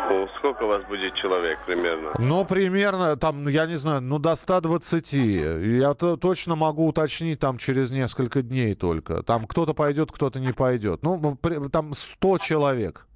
Ну, 0.09 0.29
сколько 0.39 0.65
у 0.65 0.69
вас 0.69 0.85
будет 0.85 1.15
человек 1.15 1.59
примерно? 1.67 2.13
Ну, 2.19 2.45
примерно, 2.45 3.17
там, 3.17 3.49
я 3.49 3.67
не 3.67 3.75
знаю, 3.77 4.01
ну, 4.03 4.19
до 4.19 4.35
120. 4.37 5.13
Я 5.13 5.95
то, 5.95 6.17
точно 6.17 6.57
могу 6.57 6.87
уточнить 6.87 7.41
там 7.41 7.59
через 7.59 7.91
несколько 7.91 8.43
дней 8.43 8.75
только. 8.75 9.23
Там 9.23 9.47
кто-то 9.47 9.75
пойдет, 9.75 10.13
кто-то 10.13 10.39
не 10.41 10.53
пойдет. 10.53 11.01
Ну, 11.03 11.37
там 11.73 11.93
100 11.93 12.39
человек. 12.39 13.07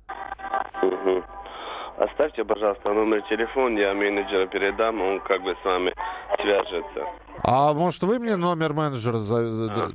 Мгм. 0.83 1.25
Оставьте, 1.99 2.45
пожалуйста, 2.45 2.93
номер 2.93 3.23
телефона, 3.29 3.79
я 3.79 3.95
менеджера 3.95 4.47
передам, 4.47 5.01
он 5.01 5.21
как 5.21 5.43
бы 5.43 5.55
с 5.63 5.65
вами 5.65 5.93
свяжется. 6.41 7.05
А 7.45 7.73
может, 7.73 8.03
вы 8.03 8.19
мне 8.19 8.37
номер 8.37 8.73
менеджера... 8.73 9.19
за- 9.19 9.71
А. 9.71 9.89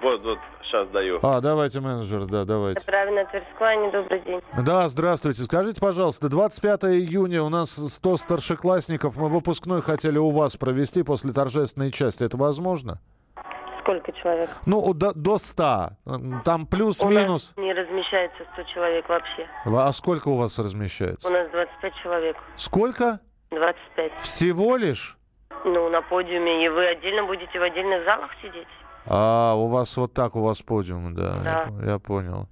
Вот, 0.00 0.22
вот, 0.22 0.38
сейчас 0.62 0.88
даю. 0.88 1.18
А, 1.22 1.40
давайте 1.40 1.80
менеджер, 1.80 2.24
да, 2.26 2.44
давайте. 2.44 2.84
Правильно, 2.86 3.24
Тверская, 3.26 3.90
добрый 3.90 4.20
день. 4.20 4.40
Да, 4.64 4.88
здравствуйте. 4.88 5.42
Скажите, 5.42 5.80
пожалуйста, 5.80 6.28
25 6.28 6.84
июня 6.84 7.42
у 7.42 7.48
нас 7.48 7.70
100 7.72 8.16
старшеклассников. 8.16 9.16
Мы 9.16 9.28
выпускной 9.28 9.82
хотели 9.82 10.16
у 10.18 10.30
вас 10.30 10.56
провести 10.56 11.02
после 11.02 11.32
торжественной 11.32 11.90
части. 11.90 12.24
Это 12.24 12.36
возможно? 12.36 13.00
Сколько 13.82 14.12
человек? 14.12 14.50
Ну, 14.66 14.94
до, 14.94 15.12
до 15.14 15.38
100. 15.38 15.90
М, 16.06 16.42
Там 16.44 16.62
У 16.62 16.66
плюс-минус. 16.66 17.52
нас 17.56 17.64
не 17.64 17.72
размещается 17.72 18.44
100 18.54 18.62
человек 18.74 19.08
вообще. 19.08 19.46
А 19.64 19.92
сколько 19.92 20.28
у 20.28 20.36
вас 20.36 20.58
У 20.58 20.62
размещается? 20.62 21.28
нас 21.30 21.50
25 21.50 21.94
человек. 22.02 22.36
Сколько? 22.56 23.20
25. 23.50 24.12
Всего 24.20 24.76
лишь? 24.76 25.16
Ну, 25.64 25.88
на 25.90 26.02
подиуме. 26.02 26.64
И 26.64 26.68
вы 26.68 26.86
отдельно 26.86 27.24
будете 27.24 27.58
в 27.58 27.62
отдельных 27.62 28.04
залах 28.04 28.30
сидеть? 28.42 28.68
А, 29.08 29.54
у 29.54 29.66
вас 29.66 29.96
вот 29.96 30.12
так 30.12 30.36
у 30.36 30.40
вас 30.40 30.62
подиум, 30.62 31.14
да. 31.14 31.40
Да. 31.42 31.72
Я, 31.80 31.92
я 31.92 31.98
понял. 31.98 32.48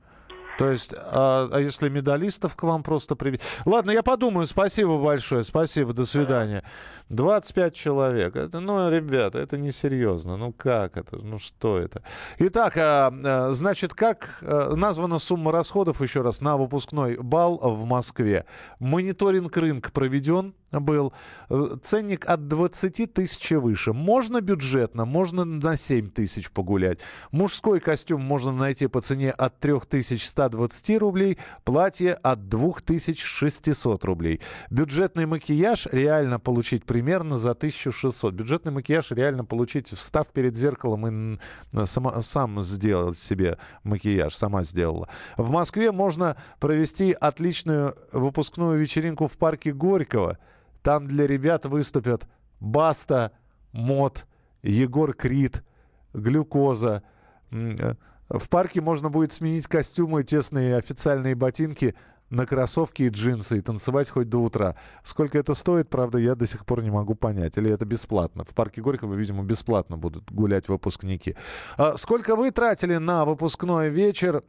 То 0.58 0.70
есть, 0.70 0.94
а, 0.96 1.48
а 1.52 1.60
если 1.60 1.88
медалистов 1.88 2.56
к 2.56 2.62
вам 2.62 2.82
просто 2.82 3.14
привезти? 3.14 3.44
Ладно, 3.64 3.90
я 3.90 4.02
подумаю. 4.02 4.46
Спасибо 4.46 4.98
большое. 4.98 5.44
Спасибо. 5.44 5.92
До 5.92 6.06
свидания. 6.06 6.64
25 7.10 7.74
человек. 7.74 8.36
Это, 8.36 8.60
ну, 8.60 8.90
ребята, 8.90 9.38
это 9.38 9.58
несерьезно. 9.58 10.36
Ну, 10.36 10.52
как 10.52 10.96
это? 10.96 11.16
Ну, 11.16 11.38
что 11.38 11.78
это? 11.78 12.02
Итак, 12.38 12.76
а, 12.78 13.12
а, 13.12 13.50
значит, 13.52 13.92
как 13.92 14.38
а, 14.42 14.74
названа 14.74 15.18
сумма 15.18 15.52
расходов, 15.52 16.00
еще 16.00 16.22
раз, 16.22 16.40
на 16.40 16.56
выпускной 16.56 17.16
бал 17.16 17.58
в 17.58 17.84
Москве? 17.84 18.46
Мониторинг 18.78 19.54
рынка 19.56 19.92
проведен 19.92 20.54
был. 20.72 21.12
Э, 21.48 21.76
Ценник 21.82 22.28
от 22.28 22.48
20 22.48 23.12
тысяч 23.12 23.50
выше. 23.52 23.92
Можно 23.92 24.40
бюджетно, 24.40 25.04
можно 25.04 25.44
на 25.44 25.76
7 25.76 26.10
тысяч 26.10 26.50
погулять. 26.50 26.98
Мужской 27.30 27.80
костюм 27.80 28.22
можно 28.22 28.52
найти 28.52 28.86
по 28.86 29.00
цене 29.00 29.30
от 29.30 29.58
3120 29.60 30.98
рублей, 30.98 31.38
платье 31.64 32.14
от 32.14 32.48
2600 32.48 34.04
рублей. 34.04 34.40
Бюджетный 34.70 35.26
макияж 35.26 35.86
реально 35.92 36.40
получить 36.40 36.84
примерно 36.84 37.38
за 37.38 37.52
1600. 37.52 38.34
Бюджетный 38.34 38.72
макияж 38.72 39.10
реально 39.12 39.44
получить, 39.44 39.88
встав 39.88 40.28
перед 40.28 40.56
зеркалом 40.56 41.36
и 41.36 41.38
сама- 41.86 42.20
сам 42.22 42.62
сделал 42.62 43.14
себе 43.14 43.58
макияж, 43.84 44.34
сама 44.34 44.64
сделала. 44.64 45.08
В 45.36 45.50
Москве 45.50 45.92
можно 45.92 46.36
провести 46.58 47.12
отличную 47.12 47.94
выпускную 48.12 48.78
вечеринку 48.78 49.26
в 49.26 49.36
парке 49.38 49.72
Горького. 49.72 50.38
Там 50.86 51.08
для 51.08 51.26
ребят 51.26 51.66
выступят 51.66 52.28
Баста, 52.60 53.32
Мод, 53.72 54.24
Егор 54.62 55.14
Крид, 55.14 55.64
Глюкоза. 56.12 57.02
Э, 57.50 57.94
В 58.28 58.48
парке 58.48 58.80
можно 58.80 59.10
будет 59.10 59.32
сменить 59.32 59.66
костюмы, 59.66 60.22
тесные 60.22 60.76
официальные 60.76 61.34
ботинки 61.34 61.96
на 62.30 62.46
кроссовки 62.46 63.02
и 63.02 63.08
джинсы 63.08 63.58
и 63.58 63.62
танцевать 63.62 64.10
хоть 64.10 64.28
до 64.28 64.38
утра. 64.38 64.76
Сколько 65.02 65.38
это 65.38 65.54
стоит, 65.54 65.88
правда, 65.90 66.18
я 66.18 66.36
до 66.36 66.46
сих 66.46 66.64
пор 66.64 66.84
не 66.84 66.92
могу 66.92 67.16
понять. 67.16 67.58
Или 67.58 67.68
это 67.68 67.84
бесплатно? 67.84 68.44
В 68.44 68.54
парке 68.54 68.80
Горького, 68.80 69.14
видимо, 69.14 69.42
бесплатно 69.42 69.96
будут 69.96 70.30
гулять 70.30 70.68
выпускники. 70.68 71.34
А 71.76 71.96
сколько 71.96 72.36
вы 72.36 72.52
тратили 72.52 72.98
на 72.98 73.24
выпускной 73.24 73.90
вечер? 73.90 74.44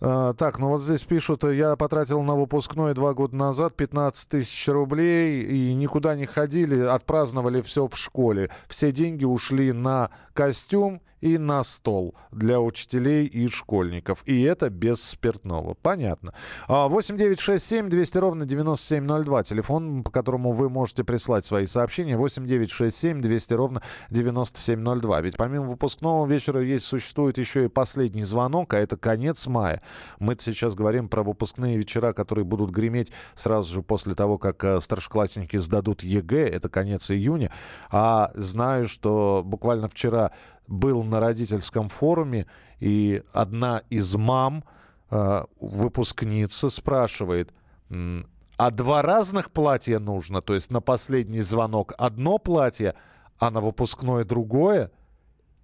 А, 0.00 0.32
так, 0.34 0.58
ну 0.58 0.68
вот 0.68 0.82
здесь 0.82 1.02
пишут, 1.02 1.42
э, 1.44 1.56
я 1.56 1.74
потратил 1.74 2.22
на 2.22 2.36
выпускной 2.36 2.94
два 2.94 3.14
года 3.14 3.34
назад 3.34 3.74
15 3.74 4.28
тысяч 4.28 4.68
рублей 4.68 5.40
и 5.42 5.74
никуда 5.74 6.14
не 6.14 6.26
ходили, 6.26 6.78
отпраздновали 6.80 7.60
все 7.62 7.88
в 7.88 7.96
школе. 7.96 8.50
Все 8.68 8.92
деньги 8.92 9.24
ушли 9.24 9.72
на 9.72 10.10
костюм 10.34 11.02
и 11.20 11.38
на 11.38 11.64
стол 11.64 12.14
для 12.30 12.60
учителей 12.60 13.26
и 13.26 13.48
школьников. 13.48 14.22
И 14.26 14.42
это 14.42 14.70
без 14.70 15.02
спиртного. 15.02 15.74
Понятно. 15.74 16.34
А, 16.68 16.88
8 16.88 17.16
9 17.16 17.40
6 17.40 17.64
7 17.64 17.88
200 17.88 18.18
ровно 18.18 18.46
9702. 18.46 19.42
Телефон, 19.44 20.04
по 20.04 20.10
которому 20.10 20.52
вы 20.52 20.68
можете 20.68 21.04
прислать 21.04 21.44
свои 21.44 21.66
сообщения. 21.66 22.16
8 22.16 22.46
9 22.46 22.70
6 22.70 22.96
7 22.96 23.20
200 23.20 23.54
ровно 23.54 23.82
9702. 24.10 25.20
Ведь 25.20 25.36
помимо 25.36 25.66
выпускного 25.66 26.26
вечера 26.26 26.62
есть, 26.62 26.84
существует 26.84 27.38
еще 27.38 27.66
и 27.66 27.68
последний 27.68 28.22
звонок, 28.22 28.74
а 28.74 28.78
это 28.78 28.96
конец 28.96 29.46
мая. 29.46 29.82
мы 30.18 30.36
сейчас 30.38 30.74
говорим 30.74 31.08
про 31.08 31.22
выпускные 31.22 31.76
вечера, 31.76 32.12
которые 32.12 32.44
будут 32.44 32.70
греметь 32.70 33.12
сразу 33.34 33.72
же 33.72 33.82
после 33.82 34.14
того, 34.14 34.38
как 34.38 34.62
э, 34.64 34.80
старшеклассники 34.80 35.56
сдадут 35.56 36.02
ЕГЭ. 36.02 36.48
Это 36.48 36.68
конец 36.68 37.10
июня. 37.10 37.50
А 37.90 38.30
знаю, 38.34 38.88
что 38.88 39.42
буквально 39.44 39.88
вчера 39.88 40.32
был 40.68 41.02
на 41.02 41.18
родительском 41.18 41.88
форуме, 41.88 42.46
и 42.78 43.22
одна 43.32 43.82
из 43.90 44.14
мам, 44.14 44.64
э, 45.10 45.44
выпускница, 45.60 46.70
спрашивает, 46.70 47.52
а 47.90 48.70
два 48.70 49.02
разных 49.02 49.50
платья 49.50 49.98
нужно? 49.98 50.42
То 50.42 50.54
есть 50.54 50.70
на 50.70 50.80
последний 50.80 51.42
звонок 51.42 51.94
одно 51.98 52.38
платье, 52.38 52.94
а 53.38 53.50
на 53.50 53.60
выпускное 53.60 54.24
другое? 54.24 54.90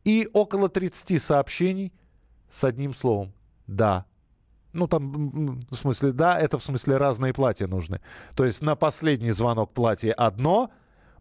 И 0.05 0.29
около 0.33 0.69
30 0.69 1.21
сообщений 1.21 1.93
с 2.51 2.65
одним 2.65 2.95
словом 2.95 3.33
«да». 3.67 4.07
Ну, 4.73 4.89
там, 4.89 5.61
в 5.71 5.75
смысле, 5.77 6.13
да, 6.13 6.39
это 6.39 6.59
в 6.59 6.65
смысле 6.65 6.97
разные 6.97 7.33
платья 7.33 7.69
нужны. 7.69 8.01
То 8.35 8.45
есть 8.45 8.61
на 8.61 8.75
последний 8.75 9.31
звонок 9.31 9.73
платье 9.73 10.13
одно, 10.13 10.71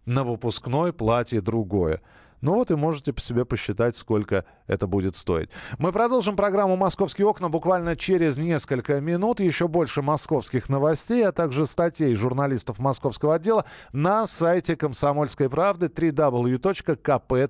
на 0.05 0.23
выпускной 0.23 0.91
платье 0.91 1.39
другое. 1.39 2.01
Ну 2.43 2.55
вот 2.55 2.71
и 2.71 2.75
можете 2.75 3.13
по 3.13 3.21
себе 3.21 3.45
посчитать, 3.45 3.95
сколько 3.95 4.43
это 4.67 4.87
будет 4.87 5.15
стоить. 5.15 5.49
Мы 5.77 5.91
продолжим 5.91 6.35
программу 6.35 6.75
«Московские 6.75 7.27
окна» 7.27 7.49
буквально 7.49 7.95
через 7.95 8.37
несколько 8.37 8.99
минут. 9.01 9.39
Еще 9.39 9.67
больше 9.67 10.01
московских 10.01 10.69
новостей, 10.69 11.25
а 11.25 11.31
также 11.31 11.65
статей 11.65 12.15
журналистов 12.15 12.79
московского 12.79 13.35
отдела 13.35 13.65
на 13.91 14.27
сайте 14.27 14.75
«Комсомольской 14.75 15.49
правды» 15.49 15.87
www.kp.ru 15.87 17.43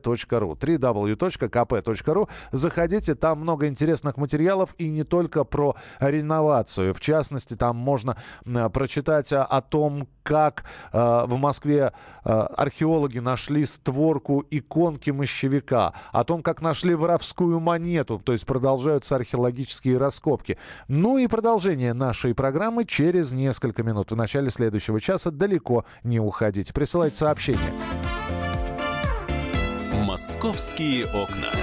www.kp.ru 1.04 2.30
Заходите, 2.52 3.16
там 3.16 3.40
много 3.40 3.68
интересных 3.68 4.18
материалов 4.18 4.76
и 4.78 4.90
не 4.90 5.04
только 5.04 5.44
про 5.44 5.76
реновацию. 6.00 6.94
В 6.94 7.00
частности, 7.00 7.56
там 7.56 7.78
можно 7.78 8.18
прочитать 8.72 9.32
о, 9.34 9.62
том, 9.62 10.08
как 10.24 10.64
э, 10.92 11.26
в 11.28 11.38
Москве 11.38 11.94
э, 12.24 12.30
археологи 12.30 13.20
нашли 13.20 13.66
створку 13.66 14.46
иконки 14.50 15.10
мощевика, 15.10 15.94
о 16.12 16.24
том, 16.24 16.42
как 16.42 16.62
нашли 16.62 16.96
воровскую 17.04 17.60
монету, 17.60 18.22
то 18.24 18.32
есть 18.32 18.46
продолжаются 18.46 19.16
археологические 19.16 19.98
раскопки. 19.98 20.58
Ну 20.88 21.18
и 21.18 21.28
продолжение 21.28 21.94
нашей 21.94 22.34
программы 22.34 22.86
через 22.86 23.32
несколько 23.32 23.84
минут. 23.84 24.12
В 24.12 24.16
начале 24.16 24.50
следующего 24.50 25.00
часа 25.00 25.30
далеко 25.30 25.86
не 26.04 26.20
уходите. 26.20 26.74
Присылайте 26.74 27.18
сообщение. 27.18 27.74
«Московские 30.06 31.06
окна». 31.08 31.63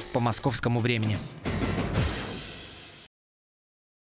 по 0.13 0.19
московскому 0.19 0.79
времени. 0.79 1.17